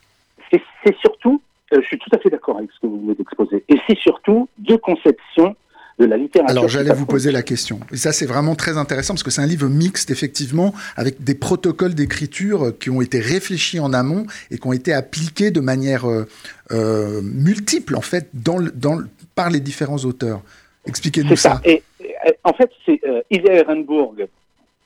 c'est 0.85 0.97
surtout, 0.99 1.43
euh, 1.73 1.81
je 1.83 1.87
suis 1.87 1.99
tout 1.99 2.11
à 2.13 2.19
fait 2.19 2.31
d'accord 2.31 2.59
avec 2.59 2.71
ce 2.73 2.81
que 2.81 2.87
vous 2.87 3.01
venez 3.01 3.15
d'exposer, 3.15 3.65
et 3.69 3.77
c'est 3.87 3.99
surtout 3.99 4.49
deux 4.59 4.79
conceptions 4.79 5.57
de 5.99 6.05
la 6.05 6.17
littérature. 6.17 6.51
Alors 6.51 6.69
j'allais 6.69 6.93
vous 6.93 7.07
poser 7.07 7.33
la 7.33 7.43
question. 7.43 7.81
Et 7.93 7.97
ça 7.97 8.13
c'est 8.13 8.27
vraiment 8.27 8.55
très 8.55 8.77
intéressant 8.77 9.15
parce 9.15 9.23
que 9.23 9.31
c'est 9.31 9.43
un 9.43 9.47
livre 9.47 9.69
mixte 9.69 10.11
effectivement 10.11 10.73
avec 10.97 11.23
des 11.23 11.35
protocoles 11.35 11.95
d'écriture 11.95 12.73
qui 12.79 12.91
ont 12.91 13.01
été 13.01 13.21
réfléchis 13.21 13.81
en 13.81 13.93
amont 13.93 14.27
et 14.51 14.59
qui 14.59 14.67
ont 14.67 14.73
été 14.73 14.93
appliqués 14.93 15.51
de 15.51 15.61
manière 15.61 16.09
euh, 16.09 16.27
euh, 16.71 17.21
multiple 17.23 17.97
en 17.97 18.01
fait 18.01 18.29
dans, 18.33 18.61
dans, 18.75 19.01
par 19.35 19.51
les 19.51 19.61
différents 19.61 19.99
auteurs. 20.05 20.43
Expliquez-nous 20.87 21.37
ça. 21.37 21.61
Et, 21.65 21.83
en 22.45 22.53
fait, 22.53 22.71
c'est 22.87 23.01
euh, 23.07 23.21
Ehrenburg 23.31 24.29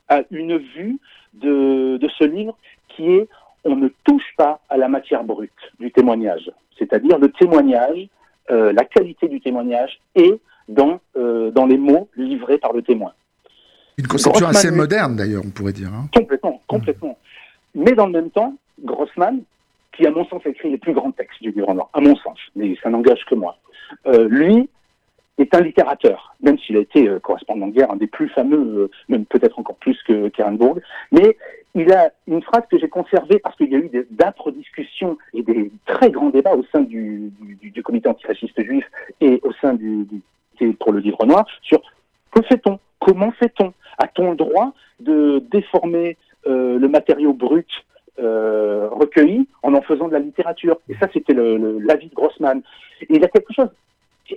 a 0.09 0.23
une 0.31 0.59
vue 0.59 0.99
de, 1.35 1.97
de 1.97 2.09
ce 2.19 2.25
livre 2.25 2.57
qui 2.89 3.07
est 3.07 3.29
on 3.65 3.77
ne 3.77 3.89
touche 4.05 4.35
pas 4.37 4.61
à 4.69 4.77
la 4.77 4.89
matière 4.89 5.25
brute 5.25 5.51
du 5.79 5.93
témoignage, 5.93 6.51
c'est-à-dire 6.79 7.19
le 7.19 7.31
témoignage, 7.31 8.09
euh, 8.51 8.73
la 8.73 8.85
qualité 8.85 9.29
du 9.29 9.41
témoignage 9.41 10.01
est 10.15 10.41
dans, 10.73 11.01
euh, 11.17 11.51
dans 11.51 11.67
les 11.67 11.79
mots 11.79 12.09
livrés 12.17 12.59
par 12.59 12.73
le 12.73 12.83
témoin. 12.83 13.13
Une 13.99 14.07
conception 14.07 14.47
assez 14.47 14.71
moderne 14.71 15.17
d'ailleurs, 15.17 15.43
on 15.45 15.51
pourrait 15.51 15.73
dire. 15.73 15.93
Hein. 15.93 16.09
Complètement, 16.15 16.61
complètement. 16.67 17.19
Mais 17.75 17.93
dans 17.93 18.07
le 18.07 18.13
même 18.13 18.31
temps, 18.31 18.55
Grossman, 18.83 19.43
qui 19.93 20.07
à 20.07 20.11
mon 20.11 20.25
sens 20.27 20.43
écrit 20.47 20.71
les 20.71 20.79
plus 20.79 20.95
grands 20.95 21.13
textes 21.13 21.43
du 21.43 21.51
livre 21.51 21.73
noir, 21.75 21.91
à 21.93 22.01
mon 22.01 22.17
sens, 22.17 22.39
mais 22.57 22.77
ça 22.83 22.89
n'engage 22.89 23.25
que 23.27 23.35
moi, 23.35 23.59
euh, 24.07 24.27
lui 24.29 24.69
est 25.39 25.55
un 25.55 25.61
littérateur, 25.61 26.35
même 26.43 26.59
s'il 26.59 26.77
a 26.77 26.81
été 26.81 27.09
correspondant 27.23 27.67
de 27.67 27.73
guerre, 27.73 27.91
un 27.91 27.97
des 27.97 28.07
plus 28.07 28.29
fameux, 28.31 28.91
même 29.09 29.25
peut-être 29.27 29.59
encore 29.59 29.77
plus 29.77 29.99
que 30.07 30.29
Kernbourg, 30.29 30.79
mais 31.11 31.37
il 31.75 31.91
a 31.93 32.11
une 32.27 32.43
phrase 32.43 32.65
que 32.71 32.79
j'ai 32.79 32.89
conservée 32.89 33.39
parce 33.39 33.57
qu'il 33.57 33.71
y 33.71 33.75
a 33.75 33.79
eu 33.79 33.91
d'âpres 34.11 34.51
discussions 34.51 35.17
et 35.33 35.43
des 35.43 35.71
très 35.87 36.11
grands 36.11 36.29
débats 36.29 36.55
au 36.55 36.65
sein 36.71 36.81
du, 36.81 37.33
du, 37.41 37.71
du 37.71 37.83
comité 37.83 38.09
antifasciste 38.09 38.63
juif 38.63 38.85
et 39.21 39.41
au 39.43 39.53
sein 39.55 39.75
du 39.75 40.07
pour 40.83 40.93
le 40.93 40.99
livre 40.99 41.25
noir 41.25 41.47
sur 41.63 41.81
que 42.33 42.43
fait-on 42.43 42.79
Comment 42.99 43.33
fait-on 43.33 43.73
A-t-on 43.99 44.31
le 44.31 44.37
droit 44.37 44.73
de 45.01 45.43
déformer 45.51 46.17
euh, 46.47 46.79
le 46.79 46.89
matériau 46.89 47.33
brut 47.33 47.69
euh, 48.19 48.89
recueilli 48.91 49.49
en 49.63 49.75
en 49.75 49.83
faisant 49.83 50.09
de 50.09 50.13
la 50.13 50.19
littérature? 50.19 50.79
Et 50.89 50.95
ça, 51.01 51.09
c'était 51.13 51.35
l'avis 51.35 52.09
de 52.09 52.15
Grossman. 52.15 52.63
Et 53.03 53.17
il 53.17 53.21
y 53.21 53.25
a 53.25 53.29
quelque 53.29 53.53
chose 53.53 53.69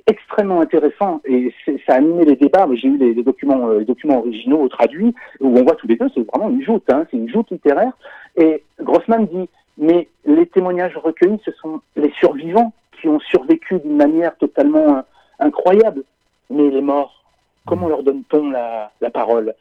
extrêmement 0.07 0.59
intéressant 0.59 1.21
et 1.25 1.53
ça 1.85 1.93
a 1.93 1.97
animé 1.97 2.25
les 2.25 2.35
débats. 2.35 2.67
J'ai 2.73 2.87
eu 2.87 2.97
les, 2.97 3.23
documents, 3.23 3.69
euh, 3.69 3.79
les 3.79 3.85
documents 3.85 4.19
originaux 4.19 4.67
traduits 4.67 5.13
où 5.39 5.57
on 5.57 5.63
voit 5.63 5.75
tous 5.75 5.87
les 5.87 5.95
deux, 5.95 6.09
c'est 6.13 6.25
vraiment 6.33 6.49
une 6.49 6.63
joute, 6.63 6.83
hein, 6.89 7.05
c'est 7.09 7.17
une 7.17 7.29
joute 7.29 7.49
littéraire. 7.51 7.93
Et 8.35 8.63
Grossman 8.81 9.25
dit, 9.27 9.47
mais 9.77 10.09
les 10.25 10.47
témoignages 10.47 10.97
recueillis, 10.97 11.39
ce 11.45 11.51
sont 11.51 11.81
les 11.95 12.11
survivants 12.19 12.73
qui 12.99 13.07
ont 13.07 13.19
survécu 13.19 13.79
d'une 13.79 13.95
manière 13.95 14.35
totalement 14.37 15.03
incroyable. 15.39 16.03
Mais 16.49 16.69
les 16.69 16.81
morts, 16.81 17.23
comment 17.65 17.87
leur 17.87 18.03
donne-t-on 18.03 18.49
la, 18.49 18.91
la, 19.01 19.09
parole? 19.09 19.53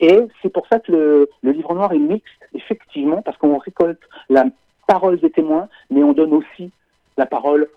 Et 0.00 0.20
c'est 0.42 0.52
pour 0.52 0.66
ça 0.68 0.78
que 0.78 0.92
le, 0.92 1.30
le 1.42 1.52
livre 1.52 1.74
noir 1.74 1.92
est 1.92 1.98
mixte, 1.98 2.48
effectivement, 2.54 3.22
parce 3.22 3.38
qu'on 3.38 3.58
récolte 3.58 4.02
la 4.28 4.44
parole 4.86 5.18
des 5.18 5.30
témoins, 5.30 5.68
mais 5.90 6.02
on 6.02 6.12
donne 6.12 6.34
aussi 6.34 6.70
la 7.16 7.26
parole 7.26 7.68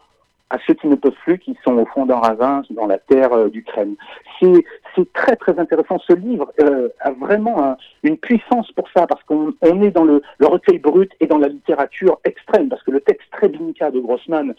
à 0.50 0.58
ceux 0.66 0.74
qui 0.74 0.88
ne 0.88 0.96
peuvent 0.96 1.14
plus, 1.24 1.38
qui 1.38 1.56
sont 1.64 1.78
au 1.78 1.86
fond 1.86 2.06
d'un 2.06 2.18
ravin 2.18 2.64
dans 2.72 2.88
la 2.88 2.98
terre 2.98 3.34
euh, 3.34 3.50
d'Ukraine. 3.50 3.96
C'est 4.40 5.14
très 5.14 5.36
très 5.36 5.60
intéressant. 5.60 6.00
Ce 6.00 6.14
livre 6.14 6.52
euh, 6.60 6.90
a 7.02 7.12
vraiment 7.12 7.78
une 8.04 8.18
puissance 8.18 8.72
pour 8.72 8.90
ça, 8.96 9.06
parce 9.06 9.24
qu'on 9.24 9.54
on 9.62 9.82
est 9.84 9.92
dans 9.92 10.04
le, 10.04 10.22
le, 10.40 10.48
recueil 10.48 10.80
brut 10.80 11.12
et 11.20 11.28
dans 11.28 11.38
la 11.38 11.48
littérature 11.48 12.20
extrême, 12.24 12.70
parce 12.70 12.82
que 12.84 12.92
le 12.92 13.02
texte 13.02 13.28
très 13.32 13.50
Treblinka 13.50 13.92
de 13.92 14.00
Grossman, 14.00 14.56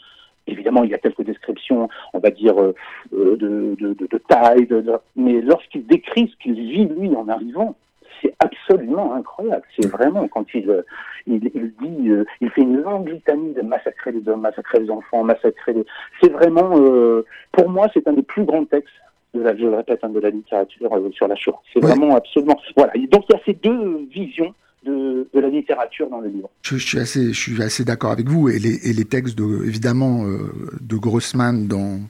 évidemment, 0.47 0.85
il 0.85 0.91
y 0.91 0.95
a 0.95 0.99
quelques 0.99 1.23
descriptions, 1.23 1.89
on 2.13 2.19
va 2.19 2.31
dire, 2.31 2.61
euh, 2.61 2.75
de, 3.13 3.37
de, 3.37 3.95
de, 3.95 4.07
de, 4.07 4.19
taille, 4.29 4.69
mais 5.17 5.41
lorsqu'il 5.41 5.87
décrit 5.87 6.29
ce 6.33 6.43
qu'il 6.43 6.55
vit, 6.55 6.87
lui, 6.87 7.15
en 7.15 7.29
arrivant, 7.29 7.77
c'est 8.23 8.35
absolument 8.39 9.15
incroyable. 9.15 9.63
C'est 9.79 9.89
vraiment 9.89 10.29
quand 10.29 10.47
il, 10.55 10.69
euh, 10.71 10.83
il, 11.27 11.51
il 11.55 11.73
dit, 11.81 12.11
euh, 12.11 12.25
il 12.41 12.51
fait 12.51 12.63
une 12.63 12.83
longue 12.83 13.09
litanie 13.09 13.53
de 13.55 13.63
massacrer 13.63 14.13
les 14.13 14.29
hommes, 14.29 14.41
massacrer 14.41 14.81
les 14.81 14.91
enfants, 14.91 15.25
massacrer 15.25 15.73
les. 15.73 15.85
C'est 16.23 16.31
vraiment, 16.31 16.71
euh, 16.77 17.25
pour 17.53 17.69
moi, 17.69 17.89
c'est 17.95 18.07
un 18.09 18.13
des 18.13 18.23
plus 18.23 18.45
grands 18.45 18.65
textes. 18.65 18.93
De 19.33 19.43
la, 19.43 19.57
je 19.57 19.63
le 19.63 19.77
répète, 19.77 20.01
hein, 20.03 20.09
de 20.09 20.19
la 20.19 20.31
littérature 20.31 20.91
sur 21.13 21.29
la 21.29 21.37
Shoah. 21.37 21.61
C'est 21.73 21.79
vraiment 21.79 22.17
absolument. 22.17 22.57
Voilà. 22.77 22.93
donc 23.13 23.27
il 23.29 23.33
y 23.33 23.37
a 23.37 23.41
ces 23.47 23.53
deux 23.53 24.09
visions 24.11 24.53
de, 24.85 25.29
la 25.35 25.49
littérature 25.49 26.09
dans 26.11 26.21
le 26.21 26.29
livre. 26.29 26.51
Je, 26.63 26.77
suis 26.77 26.99
assez, 26.99 27.33
assez 27.61 27.85
d'accord 27.85 28.11
avec 28.11 28.29
vous 28.29 28.49
et 28.49 28.59
les, 28.59 29.05
textes 29.05 29.37
de, 29.37 29.65
évidemment 29.65 30.25
de 30.25 30.97
Grossman 30.97 31.67
dans 31.67 32.01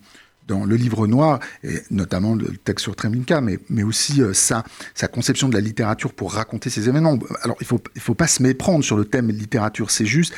dans 0.50 0.64
le 0.64 0.76
livre 0.76 1.06
noir, 1.06 1.38
et 1.62 1.76
notamment 1.90 2.34
le 2.34 2.48
texte 2.56 2.82
sur 2.82 2.96
Treblinka, 2.96 3.40
mais, 3.40 3.58
mais 3.68 3.84
aussi 3.84 4.20
euh, 4.20 4.32
sa, 4.34 4.64
sa 4.94 5.06
conception 5.06 5.48
de 5.48 5.54
la 5.54 5.60
littérature 5.60 6.12
pour 6.12 6.32
raconter 6.32 6.70
ces 6.70 6.88
événements. 6.88 7.18
Alors, 7.42 7.56
il 7.60 7.64
ne 7.64 7.68
faut, 7.68 7.80
il 7.94 8.00
faut 8.00 8.14
pas 8.14 8.26
se 8.26 8.42
méprendre 8.42 8.84
sur 8.84 8.96
le 8.96 9.04
thème 9.04 9.30
littérature, 9.30 9.90
c'est 9.90 10.06
juste, 10.06 10.34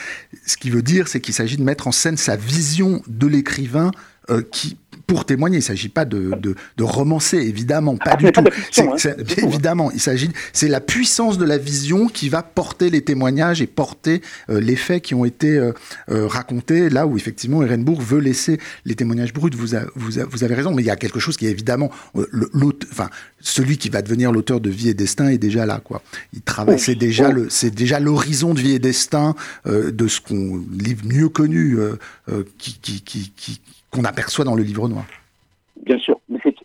ce 0.46 0.58
qui 0.58 0.68
veut 0.68 0.82
dire, 0.82 1.08
c'est 1.08 1.20
qu'il 1.20 1.32
s'agit 1.32 1.56
de 1.56 1.62
mettre 1.62 1.88
en 1.88 1.92
scène 1.92 2.18
sa 2.18 2.36
vision 2.36 3.00
de 3.06 3.26
l'écrivain 3.26 3.90
euh, 4.30 4.42
qui 4.42 4.76
pour 5.12 5.26
témoigner. 5.26 5.56
Il 5.56 5.60
ne 5.60 5.64
s'agit 5.64 5.90
pas 5.90 6.06
de, 6.06 6.32
de, 6.40 6.54
de, 6.78 6.84
romancer, 6.84 7.36
évidemment, 7.36 7.98
pas 7.98 8.16
du 8.16 8.32
tout. 8.32 8.40
Hein. 8.78 8.96
évidemment, 9.36 9.90
il 9.90 10.00
s'agit, 10.00 10.30
c'est 10.54 10.68
la 10.68 10.80
puissance 10.80 11.36
de 11.36 11.44
la 11.44 11.58
vision 11.58 12.08
qui 12.08 12.30
va 12.30 12.42
porter 12.42 12.88
les 12.88 13.02
témoignages 13.02 13.60
et 13.60 13.66
porter 13.66 14.22
euh, 14.48 14.58
les 14.58 14.74
faits 14.74 15.02
qui 15.02 15.14
ont 15.14 15.26
été 15.26 15.58
euh, 15.58 15.72
euh, 16.10 16.26
racontés. 16.26 16.88
Là 16.88 17.06
où 17.06 17.18
effectivement, 17.18 17.62
Ehrenbourg 17.62 18.00
veut 18.00 18.20
laisser 18.20 18.58
les 18.86 18.94
témoignages 18.94 19.34
bruts. 19.34 19.50
Vous, 19.54 19.76
vous, 19.94 20.12
vous, 20.30 20.44
avez 20.44 20.54
raison, 20.54 20.72
mais 20.72 20.80
il 20.80 20.86
y 20.86 20.90
a 20.90 20.96
quelque 20.96 21.20
chose 21.20 21.36
qui 21.36 21.46
est 21.46 21.50
évidemment 21.50 21.90
l'autre, 22.14 22.86
enfin, 22.90 23.10
celui 23.38 23.76
qui 23.76 23.90
va 23.90 24.00
devenir 24.00 24.32
l'auteur 24.32 24.62
de 24.62 24.70
Vie 24.70 24.88
et 24.88 24.94
Destin 24.94 25.28
est 25.28 25.36
déjà 25.36 25.66
là, 25.66 25.82
quoi. 25.84 26.00
Il 26.32 26.40
travaille, 26.40 26.78
c'est 26.78 26.94
déjà 26.94 27.30
le, 27.30 27.50
c'est 27.50 27.74
déjà 27.74 28.00
l'horizon 28.00 28.54
de 28.54 28.60
Vie 28.60 28.72
et 28.72 28.78
Destin 28.78 29.34
de 29.66 30.08
ce 30.08 30.22
qu'on 30.22 30.64
livre 30.72 31.04
mieux 31.04 31.28
connu, 31.28 31.76
qui, 32.56 32.78
qui, 32.80 33.02
qui, 33.02 33.32
qui 33.36 33.60
qu'on 33.92 34.04
aperçoit 34.04 34.44
dans 34.44 34.54
le 34.54 34.62
livre 34.62 34.88
noir. 34.88 35.04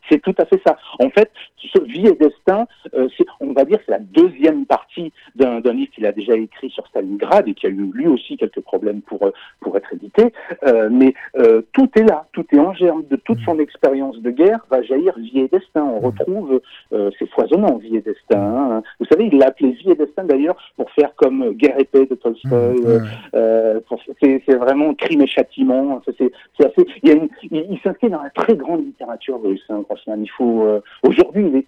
C'est 0.10 0.22
tout 0.22 0.36
à 0.38 0.46
fait 0.46 0.62
ça. 0.66 0.78
En 1.00 1.10
fait, 1.10 1.32
ce 1.58 1.82
Vie 1.84 2.08
et 2.08 2.16
Destin, 2.16 2.66
euh, 2.94 3.08
on 3.40 3.54
va 3.54 3.66
dire 3.66 3.80
c'est 3.86 3.92
la 3.92 4.00
deuxième 4.00 4.66
partie 4.66 5.12
d'un 5.36 5.60
livre 5.74 5.92
qu'il 5.94 6.06
a 6.06 6.12
déjà 6.12 6.36
écrit 6.36 6.70
sur 6.70 6.86
Stalingrad 6.88 7.48
et 7.48 7.54
qui 7.54 7.68
a 7.68 7.70
eu 7.70 7.92
lui 7.94 8.08
aussi 8.08 8.38
quelques 8.38 8.62
problèmes 8.62 9.02
pour, 9.02 9.24
euh, 9.24 9.32
pour 9.60 9.76
être 9.78 9.94
édité. 9.94 10.34
Euh, 10.66 10.90
mais 10.92 11.14
euh, 11.38 11.62
tout 11.74 11.90
est 11.96 12.04
là, 12.04 12.26
tout 12.34 12.46
est 12.52 12.60
en 12.60 12.74
germe. 12.74 13.04
De 13.10 13.16
toute 13.16 13.40
son 13.42 13.60
expérience 13.60 14.20
de 14.20 14.32
guerre 14.32 14.60
va 14.70 14.82
jaillir 14.82 15.18
Vie 15.18 15.40
et 15.40 15.48
Destin. 15.48 15.84
On 15.84 16.00
retrouve, 16.00 16.62
euh, 16.94 17.10
c'est 17.20 17.30
foisonnant, 17.30 17.78
Vie 17.78 17.98
et 17.98 18.02
Destin. 18.02 18.40
Hein. 18.40 18.84
Vous 19.00 19.06
savez, 19.06 19.30
il 19.32 19.38
l'a 19.38 19.48
appelé 19.48 19.72
Vie 19.72 19.92
et 19.92 19.96
Destin 19.96 20.24
d'ailleurs 20.24 20.58
pour 20.76 20.90
faire 20.92 21.14
comme 21.16 21.52
Guerre 21.54 21.80
et 21.80 21.86
paix 21.86 22.06
de 22.06 22.16
Tolstoï. 22.16 22.84
c'est 24.22 24.56
vraiment 24.56 24.94
crime 24.96 25.22
et 25.22 25.28
châtiment. 25.28 26.02
C'est 26.18 26.32
assez. 26.60 26.86
Il, 27.04 27.30
il, 27.52 27.68
il 27.72 27.80
s'inscrit 27.84 28.10
dans 28.10 28.22
la 28.22 28.30
très 28.30 28.56
grande 28.56 28.86
littérature 28.86 29.42
russe, 29.42 29.64
hein, 29.70 29.84
Il 30.08 30.30
faut 30.38 30.82
aujourd'hui, 31.04 31.48
il 31.48 31.56
est 31.58 31.66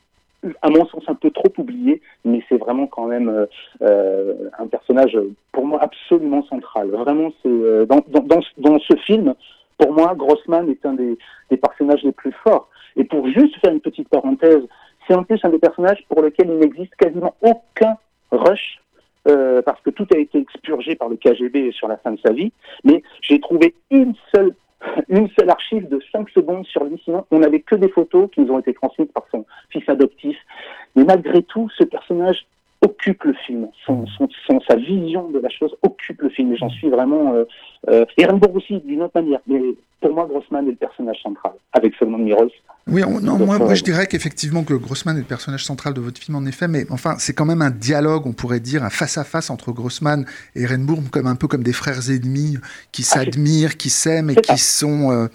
à 0.62 0.70
mon 0.70 0.86
sens 0.88 1.04
un 1.08 1.16
peu 1.16 1.32
trop 1.32 1.52
oublié, 1.58 2.02
mais 2.26 2.42
c'est 2.50 2.58
vraiment 2.58 2.88
quand 2.88 3.08
même 3.08 3.30
euh, 3.30 3.46
euh, 3.82 4.50
un 4.58 4.68
personnage 4.68 5.18
pour 5.52 5.66
moi 5.66 5.82
absolument 5.82 6.44
central. 6.44 6.90
Vraiment, 6.90 7.32
c'est 7.44 7.50
euh, 7.50 7.86
dans, 7.86 8.80
ce 8.80 8.96
film, 9.06 9.36
pour 9.78 9.94
moi, 9.94 10.16
Grossman 10.16 10.70
est 10.70 10.86
un 10.86 10.94
des, 10.94 11.18
personnages 11.58 12.04
les 12.04 12.12
plus 12.12 12.34
forts. 12.44 12.70
Et 12.96 13.04
pour 13.04 13.28
juste 13.28 13.56
faire 13.60 13.72
une 13.72 13.82
petite 13.82 14.10
parenthèse, 14.10 14.64
c'est 15.08 15.16
en 15.16 15.24
plus 15.24 15.40
un 15.44 15.50
des 15.50 15.60
personnages 15.60 16.04
pour 16.08 16.22
lequel 16.22 16.50
il 16.50 16.60
n'existe 16.60 16.96
quasiment 16.96 17.36
aucun 17.42 17.96
rush. 18.32 18.80
Euh, 19.28 19.62
parce 19.62 19.82
que 19.82 19.90
tout 19.90 20.08
a 20.14 20.18
été 20.18 20.40
expurgé 20.40 20.96
par 20.96 21.10
le 21.10 21.18
KGB 21.18 21.74
sur 21.74 21.90
la 21.90 21.98
fin 21.98 22.12
de 22.12 22.20
sa 22.26 22.32
vie, 22.32 22.54
mais 22.86 23.04
j'ai 23.22 23.40
trouvé 23.42 23.76
une 23.92 24.14
seule 24.34 24.56
une 25.10 25.30
seule 25.38 25.50
archive 25.50 25.88
de 25.90 26.00
5 26.12 26.30
secondes 26.30 26.66
sur 26.66 26.84
lui. 26.84 27.02
Sinon, 27.04 27.26
on 27.32 27.40
n'avait 27.40 27.62
que 27.62 27.76
des 27.76 27.90
photos 27.90 28.30
qui 28.32 28.42
nous 28.42 28.54
ont 28.54 28.60
été 28.60 28.74
transmises 28.74 29.12
par 29.14 29.26
son 29.32 29.46
fils 29.70 29.88
adoptif. 29.88 30.38
Mais 30.96 31.04
malgré 31.04 31.44
tout, 31.44 31.70
ce 31.78 31.84
personnage 31.84 32.46
occupe 32.82 33.24
le 33.24 33.34
film. 33.34 33.68
Son, 33.86 34.06
son, 34.08 34.60
sa 34.68 34.76
vision 34.76 35.30
de 35.30 35.40
la 35.40 35.50
chose 35.50 35.76
occupe 35.84 36.22
le 36.22 36.30
film. 36.30 36.54
Et 36.54 36.58
j'en 36.58 36.70
suis 36.70 36.90
vraiment. 36.90 37.34
Euh, 37.34 37.46
euh, 37.90 38.06
Ehrenburg 38.18 38.56
aussi, 38.56 38.80
d'une 38.80 39.02
autre 39.02 39.20
manière. 39.20 39.42
Mais 39.48 39.62
pour 40.00 40.14
moi, 40.14 40.26
Grossman 40.28 40.66
est 40.68 40.72
le 40.72 40.78
personnage 40.78 41.22
central, 41.22 41.54
avec 41.74 41.94
seulement 41.96 42.18
Miros. 42.18 42.52
Oui, 42.88 43.02
non, 43.22 43.38
moi, 43.38 43.60
moi, 43.60 43.76
je 43.76 43.84
dirais 43.84 44.08
qu'effectivement 44.08 44.64
que 44.64 44.74
Grossman 44.74 45.16
est 45.18 45.22
le 45.22 45.26
personnage 45.26 45.64
central 45.64 45.94
de 45.94 46.02
votre 46.02 46.20
film, 46.20 46.38
en 46.38 46.46
effet. 46.46 46.68
Mais 46.68 46.86
enfin, 46.90 47.16
c'est 47.20 47.34
quand 47.34 47.46
même 47.46 47.62
un 47.62 47.70
dialogue, 47.70 48.26
on 48.26 48.34
pourrait 48.34 48.60
dire, 48.60 48.84
un 48.84 48.90
face-à-face 48.90 49.50
entre 49.50 49.72
Grossman 49.72 50.26
et 50.56 50.64
Ehrenburg, 50.64 51.10
comme 51.12 51.28
un 51.28 51.36
peu 51.36 51.48
comme 51.48 51.64
des 51.64 51.74
frères 51.74 52.10
ennemis 52.10 52.58
qui 52.92 53.04
ah, 53.06 53.16
s'admirent, 53.16 53.78
qui 53.78 53.90
s'aiment 53.90 54.30
et 54.30 54.36
qui 54.36 54.58
sont 54.58 55.12
euh, 55.12 55.28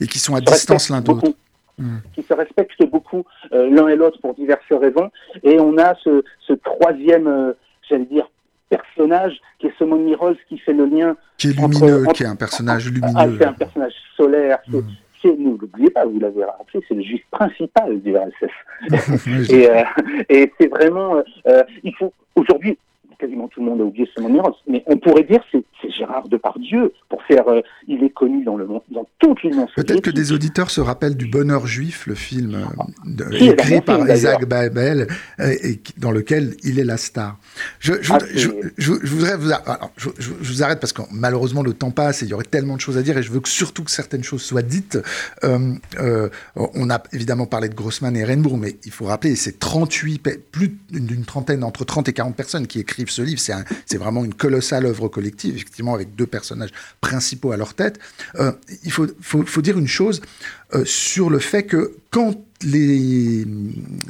et 0.00 0.06
qui 0.06 0.18
sont 0.18 0.34
à 0.34 0.40
distance 0.40 0.90
l'un 0.90 1.00
d'autre. 1.00 1.32
Hmm. 1.78 2.00
qui 2.14 2.22
se 2.22 2.34
respectent 2.34 2.84
beaucoup 2.90 3.24
euh, 3.54 3.70
l'un 3.70 3.88
et 3.88 3.96
l'autre 3.96 4.20
pour 4.20 4.34
diverses 4.34 4.60
raisons. 4.70 5.10
Et 5.42 5.58
on 5.58 5.78
a 5.78 5.94
ce, 6.04 6.22
ce 6.46 6.52
troisième, 6.52 7.26
euh, 7.26 7.52
j'allais 7.88 8.04
dire, 8.04 8.28
personnage 8.76 9.40
qui 9.58 9.66
est 9.66 9.72
Simon 9.78 9.98
Mirols 9.98 10.36
qui 10.48 10.58
fait 10.58 10.72
le 10.72 10.86
lien. 10.86 11.16
Qui 11.38 11.48
est 11.48 11.52
lumineux, 11.52 12.06
qui 12.14 12.22
est 12.22 12.26
un 12.26 12.36
personnage 12.36 12.90
lumineux. 12.90 13.12
Ah, 13.16 13.26
c'est 13.38 13.46
un 13.46 13.52
personnage 13.52 13.94
solaire. 14.16 14.58
Hmm. 14.68 14.80
Ne 15.24 15.56
l'oubliez 15.56 15.90
pas, 15.90 16.04
vous 16.04 16.18
l'avez 16.18 16.44
rappelé, 16.44 16.84
c'est 16.88 16.94
le 16.94 17.02
juge 17.02 17.22
principal 17.30 18.00
du 18.00 18.16
RSS. 18.16 18.90
et, 19.52 19.70
euh, 19.70 19.84
et 20.28 20.52
c'est 20.58 20.66
vraiment, 20.66 21.22
il 21.84 21.94
faut 21.96 22.12
aujourd'hui, 22.34 22.76
quasiment 23.22 23.46
tout 23.46 23.60
le 23.60 23.66
monde 23.66 23.80
a 23.80 23.84
oublié 23.84 24.08
ce 24.16 24.20
Miros, 24.20 24.56
mais 24.66 24.82
on 24.86 24.96
pourrait 24.96 25.22
dire 25.22 25.40
c'est 25.52 25.62
c'est 25.80 25.90
Gérard 25.90 26.28
Depardieu 26.28 26.92
pour 27.08 27.22
faire. 27.24 27.48
Euh, 27.48 27.60
il 27.88 28.02
est 28.02 28.10
connu 28.10 28.44
dans 28.44 28.56
le 28.56 28.66
monde, 28.66 28.82
dans 28.90 29.06
toute 29.18 29.42
l'Union 29.42 29.68
Peut-être 29.76 30.00
que 30.00 30.10
des 30.10 30.32
auditeurs 30.32 30.70
se 30.70 30.80
rappellent 30.80 31.16
du 31.16 31.26
Bonheur 31.26 31.66
juif, 31.66 32.06
le 32.06 32.14
film 32.14 32.54
euh, 32.54 33.30
écrit 33.32 33.80
par 33.80 34.08
Isaac 34.08 34.46
Babel, 34.46 35.06
euh, 35.40 35.54
et, 35.62 35.80
dans 35.98 36.10
lequel 36.10 36.56
il 36.64 36.78
est 36.78 36.84
la 36.84 36.96
star. 36.96 37.38
Je, 37.78 37.94
je, 38.00 38.12
ah, 38.12 38.18
voudrais 39.04 39.36
vous, 39.36 39.50
je, 39.96 40.10
vous 40.40 40.62
arrête 40.62 40.80
parce 40.80 40.92
que 40.92 41.02
malheureusement 41.12 41.62
le 41.62 41.74
temps 41.74 41.90
passe 41.90 42.22
et 42.22 42.26
il 42.26 42.30
y 42.30 42.34
aurait 42.34 42.44
tellement 42.44 42.76
de 42.76 42.80
choses 42.80 42.98
à 42.98 43.02
dire 43.02 43.16
et 43.18 43.22
je 43.22 43.30
veux 43.30 43.40
que, 43.40 43.48
surtout 43.48 43.84
que 43.84 43.90
certaines 43.90 44.24
choses 44.24 44.42
soient 44.42 44.62
dites. 44.62 44.98
on 45.42 46.90
a 46.90 47.02
évidemment 47.12 47.46
parlé 47.46 47.68
de 47.68 47.74
Grossman 47.74 48.16
et 48.16 48.24
Renbourg, 48.24 48.58
mais 48.58 48.76
il 48.84 48.92
faut 48.92 49.06
rappeler 49.06 49.36
c'est 49.36 49.58
38, 49.58 50.50
plus 50.50 50.76
d'une 50.90 51.24
trentaine, 51.24 51.64
entre 51.64 51.84
30 51.84 52.08
et 52.08 52.12
40 52.12 52.36
personnes 52.36 52.66
qui 52.66 52.80
écrivent 52.80 53.10
ce 53.12 53.22
livre. 53.22 53.40
C'est 53.40 53.98
vraiment 53.98 54.24
une 54.24 54.34
colossale 54.34 54.86
œuvre 54.86 55.08
collective 55.08 55.54
effectivement 55.54 55.94
avec 55.94 56.14
deux 56.14 56.26
personnages 56.26 56.70
principaux 57.00 57.52
à 57.52 57.56
leur 57.56 57.74
tête. 57.74 57.98
Euh, 58.36 58.52
il 58.84 58.90
faut, 58.90 59.62
dire 59.62 59.78
une 59.78 59.88
chose 59.88 60.20
euh, 60.74 60.84
sur 60.84 61.30
le 61.30 61.38
fait 61.38 61.64
que 61.64 61.96
quand 62.10 62.34
les, 62.62 63.46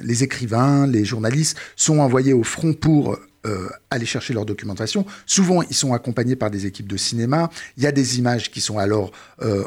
les 0.02 0.22
écrivains, 0.22 0.86
les 0.86 1.04
journalistes 1.04 1.56
sont 1.76 1.98
envoyés 1.98 2.32
au 2.32 2.44
front 2.44 2.72
pour 2.72 3.18
euh, 3.44 3.68
aller 3.90 4.06
chercher 4.06 4.34
leur 4.34 4.46
documentation. 4.46 5.04
Souvent, 5.26 5.62
ils 5.62 5.74
sont 5.74 5.92
accompagnés 5.92 6.36
par 6.36 6.50
des 6.50 6.66
équipes 6.66 6.86
de 6.86 6.96
cinéma. 6.96 7.50
Il 7.76 7.82
y 7.82 7.86
a 7.86 7.92
des 7.92 8.18
images 8.18 8.50
qui 8.50 8.60
sont 8.60 8.78
alors 8.78 9.10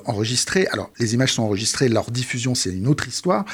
enregistrées. 0.06 0.68
Alors, 0.68 0.92
les 1.00 1.14
images 1.14 1.34
sont 1.34 1.44
enregistrées, 1.44 1.90
leur 1.90 2.10
diffusion, 2.10 2.56
c'est 2.56 2.72
une 2.72 2.88
autre 2.88 3.08
histoire. 3.08 3.46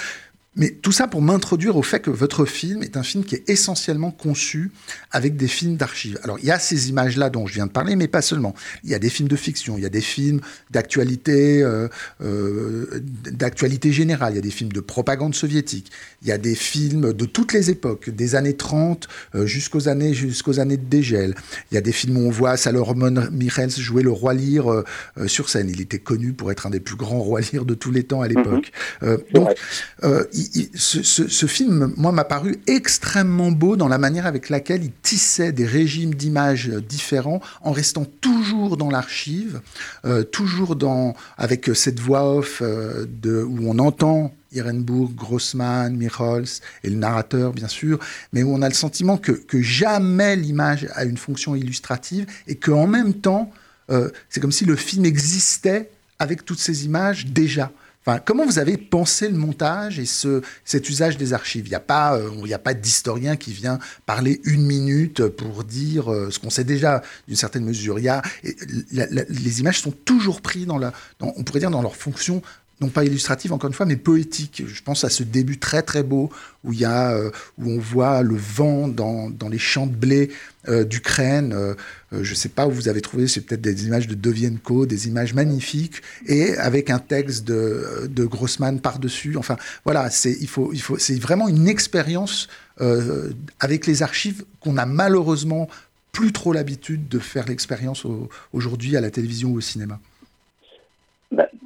Mais 0.57 0.71
tout 0.71 0.91
ça 0.91 1.07
pour 1.07 1.21
m'introduire 1.21 1.77
au 1.77 1.81
fait 1.81 2.01
que 2.01 2.09
votre 2.09 2.43
film 2.43 2.83
est 2.83 2.97
un 2.97 3.03
film 3.03 3.23
qui 3.23 3.35
est 3.35 3.49
essentiellement 3.49 4.11
conçu 4.11 4.71
avec 5.09 5.37
des 5.37 5.47
films 5.47 5.77
d'archives. 5.77 6.19
Alors, 6.23 6.39
il 6.39 6.45
y 6.45 6.51
a 6.51 6.59
ces 6.59 6.89
images-là 6.89 7.29
dont 7.29 7.47
je 7.47 7.53
viens 7.53 7.67
de 7.67 7.71
parler, 7.71 7.95
mais 7.95 8.09
pas 8.09 8.21
seulement. 8.21 8.53
Il 8.83 8.89
y 8.89 8.93
a 8.93 8.99
des 8.99 9.09
films 9.09 9.29
de 9.29 9.37
fiction, 9.37 9.77
il 9.77 9.83
y 9.83 9.85
a 9.85 9.89
des 9.89 10.01
films 10.01 10.41
d'actualité, 10.69 11.63
euh, 11.63 11.87
euh, 12.21 13.01
d'actualité 13.31 13.93
générale, 13.93 14.33
il 14.33 14.35
y 14.35 14.39
a 14.39 14.41
des 14.41 14.51
films 14.51 14.73
de 14.73 14.81
propagande 14.81 15.33
soviétique, 15.35 15.89
il 16.21 16.27
y 16.27 16.33
a 16.33 16.37
des 16.37 16.55
films 16.55 17.13
de 17.13 17.25
toutes 17.25 17.53
les 17.53 17.69
époques, 17.69 18.09
des 18.09 18.35
années 18.35 18.57
30 18.57 19.07
euh, 19.35 19.45
jusqu'aux 19.45 19.87
années, 19.87 20.13
jusqu'aux 20.13 20.59
années 20.59 20.75
de 20.75 20.83
dégel. 20.83 21.33
Il 21.71 21.75
y 21.75 21.77
a 21.77 21.81
des 21.81 21.93
films 21.93 22.17
où 22.17 22.27
on 22.27 22.29
voit 22.29 22.57
Salomon 22.57 23.29
Michels 23.31 23.71
jouer 23.71 24.03
le 24.03 24.11
roi 24.11 24.33
Lear 24.33 24.83
sur 25.27 25.47
scène. 25.47 25.69
Il 25.69 25.79
était 25.79 25.99
connu 25.99 26.33
pour 26.33 26.51
être 26.51 26.67
un 26.67 26.71
des 26.71 26.81
plus 26.81 26.97
grands 26.97 27.21
rois 27.21 27.39
Lear 27.39 27.63
de 27.63 27.73
tous 27.73 27.91
les 27.91 28.03
temps 28.03 28.21
à 28.21 28.27
l'époque. 28.27 28.73
Mm-hmm. 29.01 29.33
donc, 29.33 29.49
ce, 30.75 31.45
film, 31.45 31.93
moi, 31.97 32.11
m'a 32.11 32.23
paru 32.23 32.61
extrêmement 32.67 33.51
beau 33.51 33.75
dans 33.75 33.87
la 33.87 33.97
manière 33.97 34.25
avec 34.25 34.49
laquelle 34.49 34.83
il 34.83 34.91
tissait 35.01 35.51
des 35.51 35.65
régimes 35.65 36.15
d'images 36.15 36.67
différents 36.67 37.41
en 37.61 37.71
restant 37.71 38.05
toujours 38.21 38.77
dans 38.77 38.89
l'archive, 38.89 39.61
euh, 40.05 40.23
toujours 40.23 40.75
dans, 40.75 41.15
avec 41.37 41.71
cette 41.73 41.99
voix 41.99 42.37
off 42.37 42.61
euh, 42.61 43.05
de, 43.09 43.41
où 43.41 43.59
on 43.67 43.79
entend 43.79 44.33
Irenburg, 44.53 45.15
Grossman, 45.15 45.95
Michols 45.95 46.45
et 46.83 46.89
le 46.89 46.95
narrateur, 46.95 47.53
bien 47.53 47.67
sûr, 47.67 47.99
mais 48.33 48.43
où 48.43 48.53
on 48.53 48.61
a 48.61 48.69
le 48.69 48.75
sentiment 48.75 49.17
que, 49.17 49.33
jamais 49.61 50.35
l'image 50.35 50.87
a 50.93 51.05
une 51.05 51.17
fonction 51.17 51.55
illustrative 51.55 52.25
et 52.47 52.55
qu'en 52.55 52.87
même 52.87 53.13
temps, 53.13 53.51
euh, 53.89 54.09
c'est 54.29 54.39
comme 54.39 54.51
si 54.51 54.65
le 54.65 54.75
film 54.75 55.05
existait 55.05 55.89
avec 56.19 56.45
toutes 56.45 56.59
ces 56.59 56.85
images 56.85 57.27
déjà 57.27 57.71
comment 58.25 58.45
vous 58.45 58.59
avez 58.59 58.77
pensé 58.77 59.27
le 59.27 59.37
montage 59.37 59.99
et 59.99 60.05
ce, 60.05 60.41
cet 60.65 60.89
usage 60.89 61.17
des 61.17 61.33
archives? 61.33 61.67
Il 61.67 61.69
n'y 61.69 61.75
a 61.75 61.79
pas, 61.79 62.17
euh, 62.17 62.51
a 62.51 62.59
pas 62.59 62.73
d'historien 62.73 63.35
qui 63.35 63.53
vient 63.53 63.79
parler 64.05 64.41
une 64.43 64.65
minute 64.65 65.27
pour 65.27 65.63
dire 65.63 66.11
euh, 66.11 66.31
ce 66.31 66.39
qu'on 66.39 66.49
sait 66.49 66.63
déjà 66.63 67.01
d'une 67.27 67.37
certaine 67.37 67.63
mesure. 67.63 67.99
Il 67.99 68.05
y 68.05 68.09
a, 68.09 68.21
les 68.91 69.59
images 69.59 69.81
sont 69.81 69.91
toujours 69.91 70.41
prises 70.41 70.65
dans 70.65 70.77
la, 70.77 70.93
on 71.19 71.43
pourrait 71.43 71.59
dire 71.59 71.71
dans 71.71 71.81
leur 71.81 71.95
fonction 71.95 72.41
non 72.81 72.89
pas 72.89 73.05
illustrative 73.05 73.53
encore 73.53 73.69
une 73.69 73.75
fois, 73.75 73.85
mais 73.85 73.95
poétique. 73.95 74.63
Je 74.67 74.81
pense 74.81 75.03
à 75.03 75.09
ce 75.09 75.23
début 75.23 75.59
très 75.59 75.83
très 75.83 76.03
beau 76.03 76.31
où 76.63 76.73
il 76.73 76.79
y 76.79 76.85
a, 76.85 77.11
euh, 77.11 77.29
où 77.59 77.69
on 77.69 77.79
voit 77.79 78.23
le 78.23 78.35
vent 78.35 78.87
dans, 78.87 79.29
dans 79.29 79.49
les 79.49 79.59
champs 79.59 79.85
de 79.85 79.95
blé 79.95 80.31
euh, 80.67 80.83
d'Ukraine. 80.83 81.53
Euh, 81.53 81.75
je 82.11 82.31
ne 82.31 82.35
sais 82.35 82.49
pas 82.49 82.67
où 82.67 82.71
vous 82.71 82.87
avez 82.87 83.01
trouvé, 83.01 83.27
c'est 83.27 83.41
peut-être 83.41 83.61
des 83.61 83.85
images 83.85 84.07
de 84.07 84.15
Dovienko, 84.15 84.85
des 84.85 85.07
images 85.07 85.33
magnifiques, 85.33 86.01
et 86.25 86.57
avec 86.57 86.89
un 86.89 86.99
texte 86.99 87.45
de, 87.45 88.09
de 88.09 88.25
Grossman 88.25 88.81
par-dessus. 88.81 89.37
Enfin, 89.37 89.57
voilà, 89.85 90.09
c'est 90.09 90.35
il 90.41 90.47
faut, 90.47 90.73
il 90.73 90.81
faut, 90.81 90.97
vraiment 91.19 91.47
une 91.47 91.67
expérience 91.67 92.47
avec 93.59 93.85
les 93.85 94.01
archives 94.01 94.43
qu'on 94.59 94.75
a 94.77 94.87
malheureusement 94.87 95.69
plus 96.11 96.31
trop 96.31 96.51
l'habitude 96.51 97.07
de 97.09 97.19
faire 97.19 97.47
l'expérience 97.47 98.07
aujourd'hui 98.53 98.97
à 98.97 99.01
la 99.01 99.11
télévision 99.11 99.51
ou 99.51 99.57
au 99.57 99.61
cinéma. 99.61 99.99
Bravo 101.31 101.60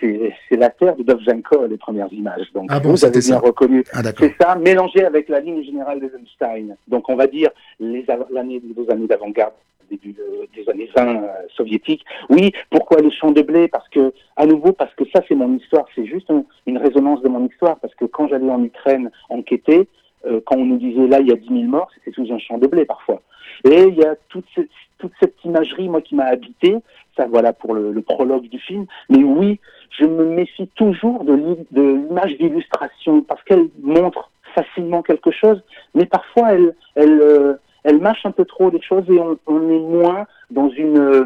c'est 0.00 0.56
la 0.56 0.70
terre 0.70 0.96
de 0.96 1.02
Dovzhenko, 1.02 1.66
les 1.66 1.76
premières 1.76 2.12
images. 2.12 2.46
Donc, 2.54 2.66
ah 2.70 2.78
vous 2.78 3.04
avez 3.04 3.20
bien 3.20 3.38
reconnu. 3.38 3.84
Ah, 3.92 4.02
c'est 4.18 4.34
ça, 4.40 4.54
mélangé 4.56 5.04
avec 5.04 5.28
la 5.28 5.40
ligne 5.40 5.62
générale 5.62 6.00
d'Eisenstein. 6.00 6.76
Donc, 6.86 7.08
on 7.08 7.16
va 7.16 7.26
dire 7.26 7.50
les, 7.80 8.04
années, 8.36 8.60
les 8.76 8.90
années 8.92 9.06
d'avant-garde, 9.06 9.54
début 9.90 10.14
des 10.54 10.70
années 10.70 10.88
20 10.94 11.06
euh, 11.06 11.26
soviétiques. 11.56 12.04
Oui, 12.28 12.52
pourquoi 12.70 13.00
les 13.00 13.10
champs 13.10 13.30
de 13.30 13.42
blé? 13.42 13.68
Parce 13.68 13.88
que, 13.88 14.12
à 14.36 14.46
nouveau, 14.46 14.72
parce 14.72 14.94
que 14.94 15.04
ça, 15.14 15.22
c'est 15.28 15.34
mon 15.34 15.56
histoire. 15.56 15.86
C'est 15.94 16.06
juste 16.06 16.30
une 16.66 16.78
résonance 16.78 17.22
de 17.22 17.28
mon 17.28 17.46
histoire. 17.46 17.78
Parce 17.78 17.94
que 17.94 18.04
quand 18.04 18.28
j'allais 18.28 18.50
en 18.50 18.62
Ukraine 18.62 19.10
enquêter, 19.28 19.88
euh, 20.26 20.40
quand 20.44 20.56
on 20.56 20.64
nous 20.64 20.78
disait 20.78 21.06
là, 21.06 21.20
il 21.20 21.28
y 21.28 21.32
a 21.32 21.36
10 21.36 21.48
000 21.48 21.62
morts, 21.64 21.90
c'était 21.94 22.12
sous 22.12 22.32
un 22.32 22.38
champ 22.38 22.58
de 22.58 22.66
blé 22.66 22.84
parfois. 22.84 23.22
Et 23.64 23.84
il 23.84 23.94
y 23.94 24.04
a 24.04 24.16
toute 24.28 24.44
cette, 24.54 24.68
toute 24.98 25.12
cette 25.20 25.36
imagerie, 25.44 25.88
moi, 25.88 26.00
qui 26.00 26.14
m'a 26.14 26.26
habité. 26.26 26.76
Ça, 27.16 27.26
voilà 27.26 27.52
pour 27.52 27.74
le, 27.74 27.92
le, 27.92 28.02
prologue 28.02 28.48
du 28.48 28.58
film. 28.58 28.86
Mais 29.08 29.22
oui, 29.24 29.58
je 29.98 30.04
me 30.04 30.24
méfie 30.24 30.68
toujours 30.76 31.24
de 31.24 31.34
l'image 31.72 32.36
d'illustration 32.38 33.22
parce 33.22 33.42
qu'elle 33.44 33.68
montre 33.82 34.30
facilement 34.54 35.02
quelque 35.02 35.30
chose, 35.30 35.62
mais 35.94 36.06
parfois 36.06 36.52
elle, 36.52 36.74
elle, 36.94 37.20
euh, 37.20 37.54
elle 37.84 38.00
mâche 38.00 38.24
un 38.24 38.30
peu 38.30 38.44
trop 38.44 38.70
les 38.70 38.80
choses 38.80 39.04
et 39.08 39.18
on, 39.18 39.38
on 39.46 39.70
est 39.70 39.78
moins 39.78 40.26
dans 40.50 40.68
une, 40.70 40.98
euh, 40.98 41.24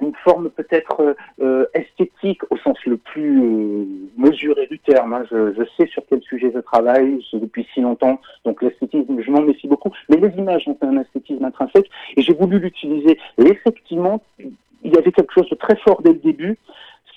une 0.00 0.14
forme 0.24 0.50
peut-être 0.50 1.16
euh, 1.40 1.66
esthétique 1.74 2.42
au 2.50 2.56
sens 2.58 2.78
le 2.86 2.96
plus 2.96 3.86
mesuré 4.16 4.66
du 4.66 4.78
terme. 4.78 5.12
Hein. 5.12 5.24
Je, 5.30 5.52
je, 5.54 5.62
sais 5.76 5.86
sur 5.90 6.02
quel 6.08 6.22
sujet 6.22 6.50
je 6.54 6.60
travaille 6.60 7.24
depuis 7.32 7.66
si 7.74 7.80
longtemps, 7.80 8.20
donc 8.44 8.62
l'esthétisme, 8.62 9.20
je 9.20 9.30
m'en 9.30 9.42
méfie 9.42 9.68
beaucoup. 9.68 9.90
Mais 10.08 10.16
les 10.16 10.36
images 10.36 10.66
ont 10.68 10.78
un 10.82 10.98
esthétisme 10.98 11.44
intrinsèque 11.44 11.90
et 12.16 12.22
j'ai 12.22 12.34
voulu 12.34 12.58
l'utiliser. 12.58 13.18
Effectivement, 13.38 14.22
il 14.38 14.94
y 14.94 14.96
avait 14.96 15.12
quelque 15.12 15.32
chose 15.32 15.48
de 15.50 15.56
très 15.56 15.76
fort 15.76 16.02
dès 16.02 16.12
le 16.12 16.18
début 16.18 16.58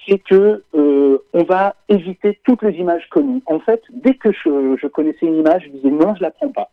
c'est 0.08 0.20
que 0.20 0.64
euh, 0.76 1.18
on 1.34 1.44
va 1.44 1.76
éviter 1.90 2.40
toutes 2.44 2.62
les 2.62 2.74
images 2.74 3.08
connues. 3.10 3.42
En 3.46 3.60
fait, 3.60 3.82
dès 3.90 4.16
que 4.16 4.32
je, 4.32 4.76
je, 4.82 4.88
connaissais 4.88 5.26
une 5.26 5.38
image, 5.38 5.64
je 5.66 5.70
disais 5.70 5.90
non, 5.90 6.16
je 6.16 6.22
la 6.22 6.32
prends 6.32 6.52
pas. 6.52 6.70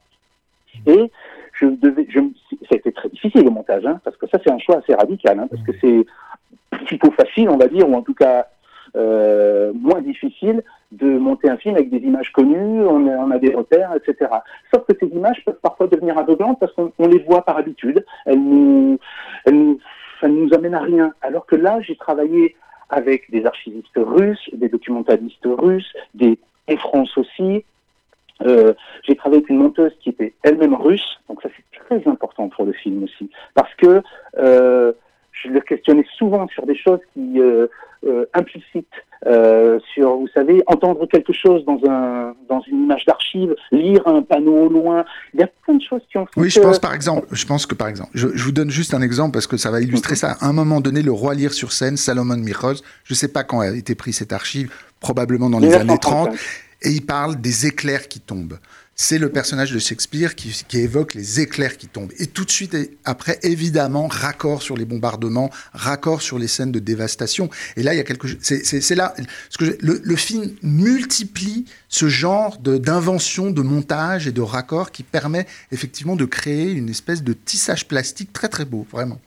Et 0.86 1.10
je 1.60 1.66
devais, 1.66 2.06
je, 2.08 2.20
ça 2.62 2.72
a 2.72 2.76
été 2.76 2.92
très 2.92 3.08
difficile 3.08 3.44
le 3.44 3.50
montage, 3.50 3.84
hein, 3.86 4.00
parce 4.04 4.16
que 4.16 4.26
ça 4.28 4.38
c'est 4.42 4.50
un 4.50 4.58
choix 4.58 4.78
assez 4.78 4.94
radical, 4.94 5.38
hein, 5.38 5.48
parce 5.50 5.62
que 5.62 5.72
c'est 5.80 6.06
plutôt 6.86 7.10
facile, 7.12 7.48
on 7.48 7.56
va 7.56 7.68
dire, 7.68 7.88
ou 7.88 7.94
en 7.94 8.02
tout 8.02 8.14
cas 8.14 8.46
euh, 8.96 9.72
moins 9.74 10.00
difficile 10.00 10.62
de 10.90 11.06
monter 11.06 11.48
un 11.48 11.56
film 11.56 11.76
avec 11.76 11.90
des 11.90 11.98
images 11.98 12.32
connues, 12.32 12.84
on 12.84 13.30
a, 13.30 13.38
des 13.38 13.54
repères, 13.54 13.92
etc. 13.94 14.30
Sauf 14.72 14.84
que 14.86 14.94
ces 14.98 15.06
images 15.14 15.44
peuvent 15.44 15.60
parfois 15.62 15.86
devenir 15.86 16.18
aveuglantes 16.18 16.58
parce 16.58 16.72
qu'on 16.72 17.06
les 17.06 17.20
voit 17.20 17.44
par 17.44 17.56
habitude, 17.56 18.04
elles 18.26 18.42
nous, 18.42 18.98
elles 19.44 19.54
nous, 19.54 19.78
nous 20.24 20.54
amène 20.54 20.74
à 20.74 20.80
rien. 20.80 21.12
Alors 21.22 21.46
que 21.46 21.54
là, 21.54 21.80
j'ai 21.82 21.94
travaillé 21.94 22.56
avec 22.88 23.30
des 23.30 23.46
archivistes 23.46 23.96
russes, 23.96 24.50
des 24.52 24.68
documentalistes 24.68 25.46
russes, 25.46 25.92
des 26.14 26.38
et 26.70 26.76
France 26.76 27.16
aussi, 27.18 27.64
Euh, 28.42 28.74
j'ai 29.06 29.16
travaillé 29.16 29.38
avec 29.38 29.50
une 29.50 29.58
monteuse 29.58 29.92
qui 30.00 30.10
était 30.10 30.34
elle-même 30.42 30.74
russe, 30.74 31.20
donc 31.28 31.42
ça 31.42 31.48
c'est 31.56 31.84
très 31.84 32.10
important 32.10 32.48
pour 32.48 32.64
le 32.64 32.72
film 32.72 33.04
aussi, 33.04 33.30
parce 33.54 33.74
que 33.74 34.02
euh, 34.38 34.92
je 35.32 35.48
le 35.48 35.60
questionnais 35.60 36.06
souvent 36.16 36.46
sur 36.48 36.66
des 36.66 36.76
choses 36.76 37.00
qui 37.14 37.40
euh, 37.40 37.66
euh 38.04 38.24
implicites, 38.32 38.86
euh, 39.26 39.78
sur, 39.92 40.16
vous 40.16 40.28
savez, 40.32 40.62
entendre 40.66 41.06
quelque 41.06 41.32
chose 41.32 41.64
dans 41.66 41.78
un 41.86 42.34
dans 42.48 42.60
une 42.62 42.84
image 42.84 43.04
d'archive, 43.04 43.54
lire 43.70 44.06
un 44.06 44.22
panneau 44.22 44.64
au 44.64 44.68
loin. 44.68 45.04
Il 45.34 45.40
y 45.40 45.42
a 45.42 45.48
plein 45.64 45.74
de 45.74 45.82
choses 45.82 46.00
qui 46.10 46.16
ont. 46.16 46.26
Oui, 46.36 46.48
je 46.48 46.60
pense 46.60 46.78
par 46.78 46.94
exemple, 46.94 47.26
je 47.30 47.46
pense 47.46 47.66
que 47.66 47.74
par 47.74 47.88
exemple, 47.88 48.10
je, 48.14 48.28
je, 48.34 48.44
vous 48.44 48.52
donne 48.52 48.70
juste 48.70 48.94
un 48.94 49.02
exemple 49.02 49.32
parce 49.32 49.46
que 49.46 49.56
ça 49.56 49.70
va 49.70 49.80
illustrer 49.80 50.14
ça. 50.14 50.36
À 50.40 50.46
un 50.46 50.52
moment 50.52 50.80
donné, 50.80 51.02
le 51.02 51.12
roi 51.12 51.34
lire 51.34 51.52
sur 51.52 51.72
scène, 51.72 51.96
Salomon 51.96 52.36
Miroz, 52.36 52.82
je 53.04 53.12
ne 53.12 53.16
sais 53.16 53.28
pas 53.28 53.44
quand 53.44 53.60
a 53.60 53.68
été 53.68 53.94
pris 53.94 54.12
cette 54.12 54.32
archive, 54.32 54.72
probablement 55.00 55.50
dans 55.50 55.60
les 55.60 55.74
années 55.74 55.98
30, 56.00 56.30
et 56.82 56.90
il 56.90 57.04
parle 57.04 57.40
des 57.40 57.66
éclairs 57.66 58.08
qui 58.08 58.20
tombent 58.20 58.58
c'est 59.00 59.18
le 59.18 59.30
personnage 59.30 59.72
de 59.72 59.78
Shakespeare 59.78 60.34
qui, 60.34 60.52
évoque 60.74 61.14
les 61.14 61.40
éclairs 61.40 61.78
qui 61.78 61.88
tombent. 61.88 62.12
Et 62.18 62.26
tout 62.26 62.44
de 62.44 62.50
suite 62.50 62.76
après, 63.06 63.38
évidemment, 63.42 64.08
raccord 64.08 64.60
sur 64.60 64.76
les 64.76 64.84
bombardements, 64.84 65.48
raccord 65.72 66.20
sur 66.20 66.38
les 66.38 66.48
scènes 66.48 66.70
de 66.70 66.80
dévastation. 66.80 67.48
Et 67.78 67.82
là, 67.82 67.94
il 67.94 67.96
y 67.96 68.00
a 68.00 68.04
quelque 68.04 68.28
chose. 68.28 68.36
C'est 68.42 68.94
là. 68.94 69.14
Ce 69.48 69.56
que 69.56 69.78
le, 69.80 70.16
film 70.16 70.50
multiplie 70.62 71.64
ce 71.88 72.08
genre 72.08 72.58
d'invention, 72.58 73.50
de, 73.50 73.62
montage 73.62 74.28
et 74.28 74.32
de 74.32 74.42
raccord 74.42 74.90
qui 74.90 75.02
permet 75.02 75.46
effectivement 75.72 76.14
de 76.14 76.26
créer 76.26 76.70
une 76.70 76.90
espèce 76.90 77.24
de 77.24 77.32
tissage 77.32 77.88
plastique 77.88 78.34
très 78.34 78.48
très 78.48 78.66
beau, 78.66 78.86
vraiment. 78.90 79.18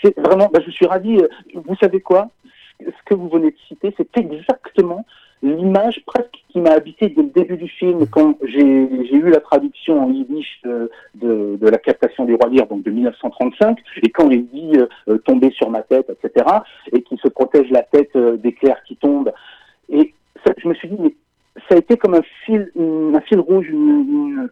C'est 0.00 0.16
vraiment. 0.16 0.48
Bah, 0.54 0.60
je 0.64 0.70
suis 0.70 0.86
ravi. 0.86 1.20
Vous 1.54 1.76
savez 1.80 2.00
quoi? 2.00 2.30
Ce 2.78 3.02
que 3.04 3.14
vous 3.14 3.28
venez 3.28 3.50
de 3.50 3.56
citer, 3.66 3.92
c'est 3.96 4.16
exactement 4.16 5.04
l'image 5.42 6.00
presque 6.06 6.42
qui 6.48 6.60
m'a 6.60 6.70
habité 6.70 7.08
dès 7.08 7.22
le 7.22 7.28
début 7.28 7.56
du 7.56 7.68
film, 7.68 8.06
quand 8.08 8.36
j'ai 8.42 8.62
eu 8.62 9.30
la 9.30 9.40
traduction 9.40 10.02
en 10.02 10.10
yiddish 10.10 10.60
de, 10.64 10.90
de, 11.14 11.56
de, 11.60 11.68
la 11.68 11.78
captation 11.78 12.24
des 12.24 12.34
rois 12.34 12.48
lire, 12.48 12.66
donc 12.66 12.82
de 12.82 12.90
1935, 12.90 13.78
et 14.02 14.10
quand 14.10 14.30
il 14.30 14.46
dit 14.48 14.72
euh, 15.08 15.18
tomber 15.18 15.50
sur 15.50 15.70
ma 15.70 15.82
tête, 15.82 16.10
etc., 16.10 16.46
et 16.92 17.02
qui 17.02 17.16
se 17.18 17.28
protège 17.28 17.70
la 17.70 17.82
tête 17.82 18.14
euh, 18.16 18.36
d'éclairs 18.36 18.82
qui 18.86 18.96
tombent. 18.96 19.32
Et 19.88 20.14
ça, 20.44 20.52
je 20.56 20.68
me 20.68 20.74
suis 20.74 20.88
dit, 20.88 20.96
mais 20.98 21.14
ça 21.68 21.74
a 21.74 21.78
été 21.78 21.96
comme 21.96 22.14
un 22.14 22.22
fil, 22.44 22.70
un 22.78 23.20
fil 23.22 23.40
rouge, 23.40 23.68
une, 23.68 24.48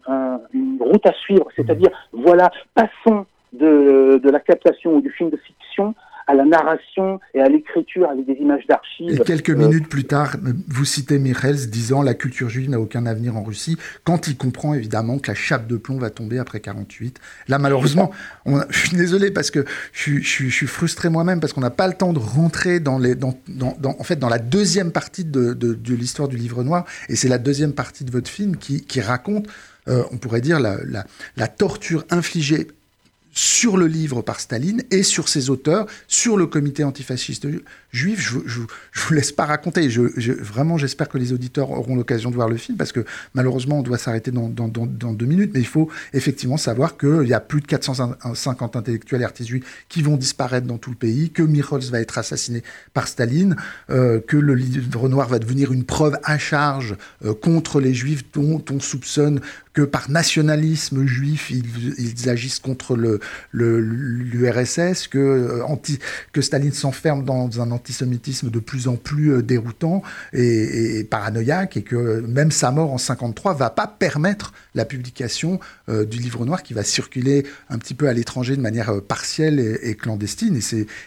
une 0.52 0.78
route 0.80 1.06
à 1.06 1.12
suivre, 1.12 1.46
c'est-à-dire, 1.54 1.90
voilà, 2.12 2.50
passons 2.74 3.26
de, 3.52 4.20
de 4.22 4.30
la 4.30 4.40
captation 4.40 4.96
ou 4.96 5.00
du 5.00 5.10
film 5.10 5.30
de 5.30 5.36
fiction 5.36 5.94
à 6.26 6.34
la 6.34 6.44
narration 6.44 7.20
et 7.34 7.40
à 7.40 7.48
l'écriture 7.48 8.08
avec 8.10 8.26
des 8.26 8.34
images 8.34 8.66
d'archives. 8.66 9.10
Et 9.10 9.18
quelques 9.18 9.50
euh, 9.50 9.56
minutes 9.56 9.88
plus 9.88 10.04
tard, 10.04 10.36
vous 10.68 10.84
citez 10.84 11.18
Michels 11.18 11.70
disant 11.70 12.02
la 12.02 12.14
culture 12.14 12.48
juive 12.48 12.68
n'a 12.68 12.80
aucun 12.80 13.06
avenir 13.06 13.36
en 13.36 13.42
Russie, 13.42 13.76
quand 14.04 14.26
il 14.28 14.36
comprend 14.36 14.74
évidemment 14.74 15.18
que 15.18 15.30
la 15.30 15.34
chape 15.34 15.66
de 15.66 15.76
plomb 15.76 15.98
va 15.98 16.10
tomber 16.10 16.38
après 16.38 16.60
48. 16.60 17.20
Là, 17.48 17.58
malheureusement, 17.58 18.10
on 18.44 18.60
je 18.70 18.78
suis 18.78 18.96
désolé 18.96 19.30
parce 19.30 19.50
que 19.50 19.64
je, 19.92 20.18
je, 20.18 20.44
je 20.44 20.50
suis 20.50 20.66
frustré 20.66 21.08
moi-même 21.08 21.40
parce 21.40 21.52
qu'on 21.52 21.60
n'a 21.60 21.70
pas 21.70 21.86
le 21.86 21.94
temps 21.94 22.12
de 22.12 22.18
rentrer 22.18 22.80
dans 22.80 22.98
les, 22.98 23.14
dans, 23.14 23.34
dans, 23.48 23.76
dans, 23.78 23.96
en 23.98 24.04
fait, 24.04 24.16
dans 24.16 24.28
la 24.28 24.38
deuxième 24.38 24.92
partie 24.92 25.24
de, 25.24 25.52
de, 25.52 25.74
de 25.74 25.94
l'histoire 25.94 26.28
du 26.28 26.36
livre 26.36 26.62
noir, 26.64 26.84
et 27.08 27.16
c'est 27.16 27.28
la 27.28 27.38
deuxième 27.38 27.72
partie 27.72 28.04
de 28.04 28.10
votre 28.10 28.30
film 28.30 28.56
qui, 28.56 28.84
qui 28.84 29.00
raconte 29.00 29.46
euh, 29.88 30.02
on 30.10 30.16
pourrait 30.16 30.40
dire, 30.40 30.58
la, 30.58 30.78
la, 30.84 31.04
la, 31.36 31.46
torture 31.46 32.04
infligée 32.10 32.66
sur 33.36 33.76
le 33.76 33.86
livre 33.86 34.22
par 34.22 34.40
Staline 34.40 34.82
et 34.90 35.02
sur 35.02 35.28
ses 35.28 35.50
auteurs, 35.50 35.86
sur 36.08 36.38
le 36.38 36.46
comité 36.46 36.82
antifasciste 36.84 37.46
juif. 37.92 38.18
Je, 38.18 38.38
je, 38.46 38.60
je 38.92 39.00
vous 39.02 39.14
laisse 39.14 39.30
pas 39.30 39.44
raconter. 39.44 39.90
Je, 39.90 40.04
je 40.16 40.32
vraiment, 40.32 40.78
j'espère 40.78 41.08
que 41.08 41.18
les 41.18 41.34
auditeurs 41.34 41.70
auront 41.70 41.96
l'occasion 41.96 42.30
de 42.30 42.34
voir 42.34 42.48
le 42.48 42.56
film 42.56 42.78
parce 42.78 42.92
que 42.92 43.04
malheureusement, 43.34 43.80
on 43.80 43.82
doit 43.82 43.98
s'arrêter 43.98 44.30
dans, 44.30 44.48
dans, 44.48 44.68
dans, 44.68 44.86
dans, 44.86 45.12
deux 45.12 45.26
minutes. 45.26 45.50
Mais 45.52 45.60
il 45.60 45.66
faut 45.66 45.90
effectivement 46.14 46.56
savoir 46.56 46.96
qu'il 46.96 47.26
y 47.28 47.34
a 47.34 47.40
plus 47.40 47.60
de 47.60 47.66
450 47.66 48.74
intellectuels 48.74 49.20
et 49.20 49.24
artistes 49.24 49.50
juifs 49.50 49.84
qui 49.90 50.00
vont 50.00 50.16
disparaître 50.16 50.66
dans 50.66 50.78
tout 50.78 50.90
le 50.90 50.96
pays, 50.96 51.30
que 51.30 51.42
Mirols 51.42 51.82
va 51.90 52.00
être 52.00 52.16
assassiné 52.16 52.62
par 52.94 53.06
Staline, 53.06 53.56
euh, 53.90 54.18
que 54.18 54.38
le 54.38 54.54
livre 54.54 55.10
noir 55.10 55.28
va 55.28 55.38
devenir 55.38 55.72
une 55.72 55.84
preuve 55.84 56.18
à 56.24 56.38
charge 56.38 56.96
euh, 57.24 57.34
contre 57.34 57.80
les 57.80 57.92
juifs 57.92 58.24
dont 58.32 58.64
on 58.70 58.80
soupçonne 58.80 59.40
que 59.74 59.82
par 59.82 60.10
nationalisme 60.10 61.04
juif, 61.04 61.50
ils 61.50 62.30
agissent 62.30 62.60
contre 62.60 62.96
le, 62.96 63.20
l'URSS, 63.52 65.08
que, 65.08 65.18
euh, 65.18 65.64
anti, 65.64 65.98
que 66.32 66.40
Staline 66.40 66.72
s'enferme 66.72 67.24
dans 67.24 67.60
un 67.60 67.70
antisémitisme 67.70 68.50
de 68.50 68.58
plus 68.58 68.88
en 68.88 68.96
plus 68.96 69.32
euh, 69.32 69.42
déroutant 69.42 70.02
et, 70.32 71.04
paranoïaque, 71.04 71.76
et 71.76 71.82
que 71.82 72.20
même 72.20 72.50
sa 72.50 72.70
mort 72.70 72.92
en 72.92 72.98
53 72.98 73.54
va 73.54 73.70
pas 73.70 73.86
permettre 73.86 74.52
la 74.74 74.84
publication 74.84 75.60
euh, 75.88 76.04
du 76.04 76.18
livre 76.18 76.44
noir 76.44 76.62
qui 76.62 76.74
va 76.74 76.82
circuler 76.82 77.46
un 77.70 77.78
petit 77.78 77.94
peu 77.94 78.08
à 78.08 78.12
l'étranger 78.12 78.56
de 78.56 78.60
manière 78.60 79.02
partielle 79.02 79.78
et, 79.82 79.94
clandestine. 79.94 80.56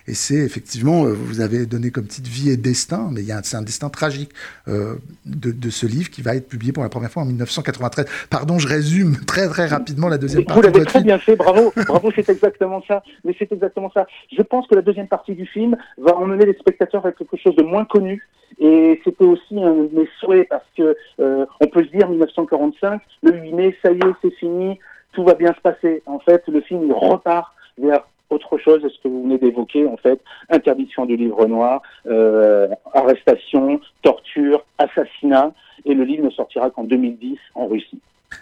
Et 0.08 0.14
c'est 0.14 0.36
effectivement, 0.36 1.06
vous 1.06 1.42
avez 1.42 1.66
donné 1.66 1.92
comme 1.92 2.08
titre 2.08 2.30
Vie 2.30 2.50
et 2.50 2.58
Destin, 2.58 3.10
mais 3.12 3.24
c'est 3.44 3.58
un 3.58 3.62
destin 3.62 3.90
tragique 3.90 4.32
de, 4.68 5.00
de, 5.26 5.70
ce 5.70 5.86
livre 5.86 6.10
qui 6.10 6.22
va 6.22 6.36
être 6.36 6.48
publié 6.48 6.72
pour 6.72 6.84
la 6.84 6.90
première 6.90 7.12
fois 7.12 7.24
en 7.24 7.26
1993. 7.26 8.06
Pardon, 8.30 8.60
je 8.60 8.68
résume 8.68 9.18
très 9.26 9.48
très 9.48 9.68
rapidement 9.68 10.08
la 10.08 10.18
deuxième 10.18 10.46
partie. 10.46 10.62
Vous 10.62 10.68
l'avez 10.68 10.86
très 10.86 11.02
bien 11.02 11.20
fait, 11.20 11.36
bravo, 11.36 11.74
bravo 11.88 12.09
c'est 12.16 12.30
exactement 12.30 12.82
ça. 12.88 13.04
Mais 13.24 13.36
c'est 13.38 13.52
exactement 13.52 13.92
ça. 13.92 14.08
Je 14.32 14.42
pense 14.42 14.68
que 14.68 14.76
la 14.76 14.82
deuxième 14.82 15.08
partie 15.08 15.36
du 15.36 15.46
film 15.46 15.78
va 15.98 16.16
emmener 16.16 16.46
les 16.46 16.54
spectateurs 16.54 17.02
vers 17.02 17.16
quelque 17.16 17.38
chose 17.38 17.56
de 17.56 17.64
moins 17.64 17.86
connu. 17.86 18.28
Et 18.60 19.00
c'était 19.04 19.26
aussi 19.26 19.62
un 19.62 19.74
de 19.74 19.90
mes 19.94 20.10
souhaits 20.20 20.48
parce 20.50 20.66
que 20.76 20.96
euh, 21.20 21.46
on 21.62 21.68
peut 21.68 21.84
se 21.84 21.90
dire 21.90 22.10
1945, 22.10 23.02
le 23.24 23.34
8 23.34 23.54
mai, 23.54 23.78
ça 23.84 23.92
y 23.92 23.98
est, 23.98 24.14
c'est 24.22 24.34
fini, 24.36 24.80
tout 25.14 25.24
va 25.24 25.36
bien 25.36 25.54
se 25.54 25.62
passer. 25.62 26.02
En 26.06 26.20
fait, 26.20 26.44
le 26.48 26.62
film 26.62 26.84
il 26.86 26.94
repart 26.94 27.54
vers 27.78 28.04
autre 28.30 28.58
chose, 28.58 28.82
ce 28.82 29.02
que 29.02 29.08
vous 29.08 29.24
venez 29.24 29.38
d'évoquer, 29.38 29.88
en 29.88 29.98
fait, 29.98 30.22
interdiction 30.50 31.06
du 31.06 31.16
livre 31.16 31.46
noir, 31.48 31.82
euh, 32.08 32.68
arrestation, 32.94 33.80
torture, 34.02 34.64
assassinat, 34.78 35.52
et 35.86 35.94
le 35.94 36.04
livre 36.04 36.26
ne 36.26 36.30
sortira 36.30 36.70
qu'en 36.70 36.84
2010 36.84 37.38
en 37.56 37.68
Russie. 37.68 38.00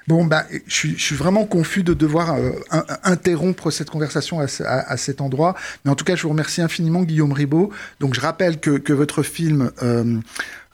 Bon, 0.07 0.25
bah, 0.25 0.45
je, 0.67 0.95
suis 0.95 1.15
vraiment 1.15 1.45
confus 1.45 1.83
de 1.83 1.93
devoir 1.93 2.35
euh, 2.35 2.51
interrompre 3.03 3.71
cette 3.71 3.89
conversation 3.89 4.39
à, 4.39 4.97
cet 4.97 5.21
endroit. 5.21 5.55
Mais 5.83 5.91
en 5.91 5.95
tout 5.95 6.05
cas, 6.05 6.15
je 6.15 6.23
vous 6.23 6.29
remercie 6.29 6.61
infiniment, 6.61 7.03
Guillaume 7.03 7.33
Ribaud. 7.33 7.71
Donc, 7.99 8.13
je 8.13 8.21
rappelle 8.21 8.59
que, 8.59 8.93
votre 8.93 9.23
film 9.23 9.71
euh, 9.83 10.19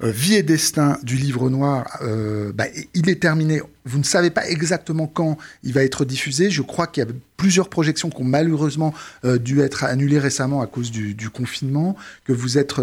Vie 0.09 0.35
et 0.35 0.43
destin 0.43 0.97
du 1.03 1.15
livre 1.15 1.49
noir, 1.49 1.99
euh, 2.01 2.51
bah, 2.53 2.65
il 2.93 3.09
est 3.09 3.21
terminé. 3.21 3.61
Vous 3.85 3.97
ne 3.97 4.03
savez 4.03 4.29
pas 4.31 4.45
exactement 4.47 5.07
quand 5.07 5.37
il 5.63 5.71
va 5.71 5.83
être 5.83 6.03
diffusé. 6.03 6.49
Je 6.49 6.61
crois 6.61 6.87
qu'il 6.87 7.03
y 7.03 7.07
a 7.07 7.09
plusieurs 7.37 7.69
projections 7.69 8.09
qui 8.09 8.21
ont 8.21 8.25
malheureusement 8.25 8.93
euh, 9.23 9.37
dû 9.37 9.61
être 9.61 9.85
annulées 9.85 10.19
récemment 10.19 10.61
à 10.61 10.67
cause 10.67 10.91
du, 10.91 11.29
confinement, 11.29 11.95
que 12.25 12.33
vous 12.33 12.57
êtes 12.57 12.73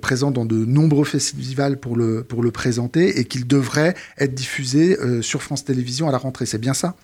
présent 0.00 0.30
dans 0.30 0.44
de 0.46 0.56
nombreux 0.56 1.04
festivals 1.04 1.78
pour 1.78 1.94
le, 1.94 2.22
pour 2.22 2.42
le 2.42 2.50
présenter 2.50 3.18
et 3.18 3.24
qu'il 3.24 3.46
devrait 3.46 3.94
être 4.18 4.34
diffusé 4.34 4.96
sur 5.22 5.42
France 5.42 5.64
Télévisions 5.64 6.08
à 6.08 6.12
la 6.12 6.18
rentrée. 6.18 6.46
C'est 6.46 6.58
bien 6.58 6.74
ça? 6.74 6.96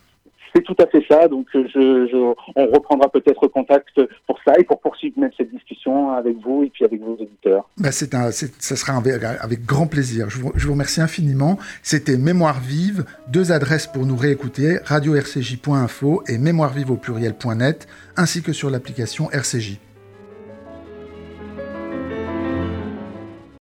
C'est 0.55 0.63
tout 0.63 0.77
à 0.79 0.87
fait 0.87 1.05
ça. 1.09 1.29
Donc, 1.29 1.47
je, 1.53 2.33
on 2.57 2.67
reprendra 2.67 3.09
peut-être 3.09 3.47
contact 3.49 4.01
pour 4.27 4.39
ça 4.45 4.55
et 4.59 4.65
pour 4.65 4.81
poursuivre 4.81 5.19
même 5.19 5.31
cette 5.37 5.51
discussion 5.51 6.13
avec 6.13 6.37
vous 6.39 6.65
et 6.65 6.71
puis 6.71 6.85
avec 6.85 7.01
vos 7.01 7.15
auditeurs. 7.15 7.69
Bah 7.79 7.93
c'est 7.93 8.15
un, 8.15 8.31
ça 8.31 8.77
sera 8.77 8.95
avec, 8.97 9.65
grand 9.65 9.87
plaisir. 9.87 10.31
Je 10.31 10.39
vous, 10.39 10.53
je 10.55 10.67
vous 10.67 10.73
remercie 10.73 11.01
infiniment. 11.01 11.59
C'était 11.83 12.17
Mémoire 12.17 12.61
vive. 12.61 13.05
Deux 13.29 13.53
adresses 13.53 13.87
pour 13.87 14.07
nous 14.07 14.17
réécouter 14.17 14.79
radio-rcj.info 14.85 16.23
et 16.29 16.39
mémoirevive 16.39 16.91
au 16.91 16.97
pluriel.net, 16.97 17.87
ainsi 18.17 18.43
que 18.43 18.53
sur 18.53 18.71
l'application 18.71 19.31
RCJ. 19.31 19.79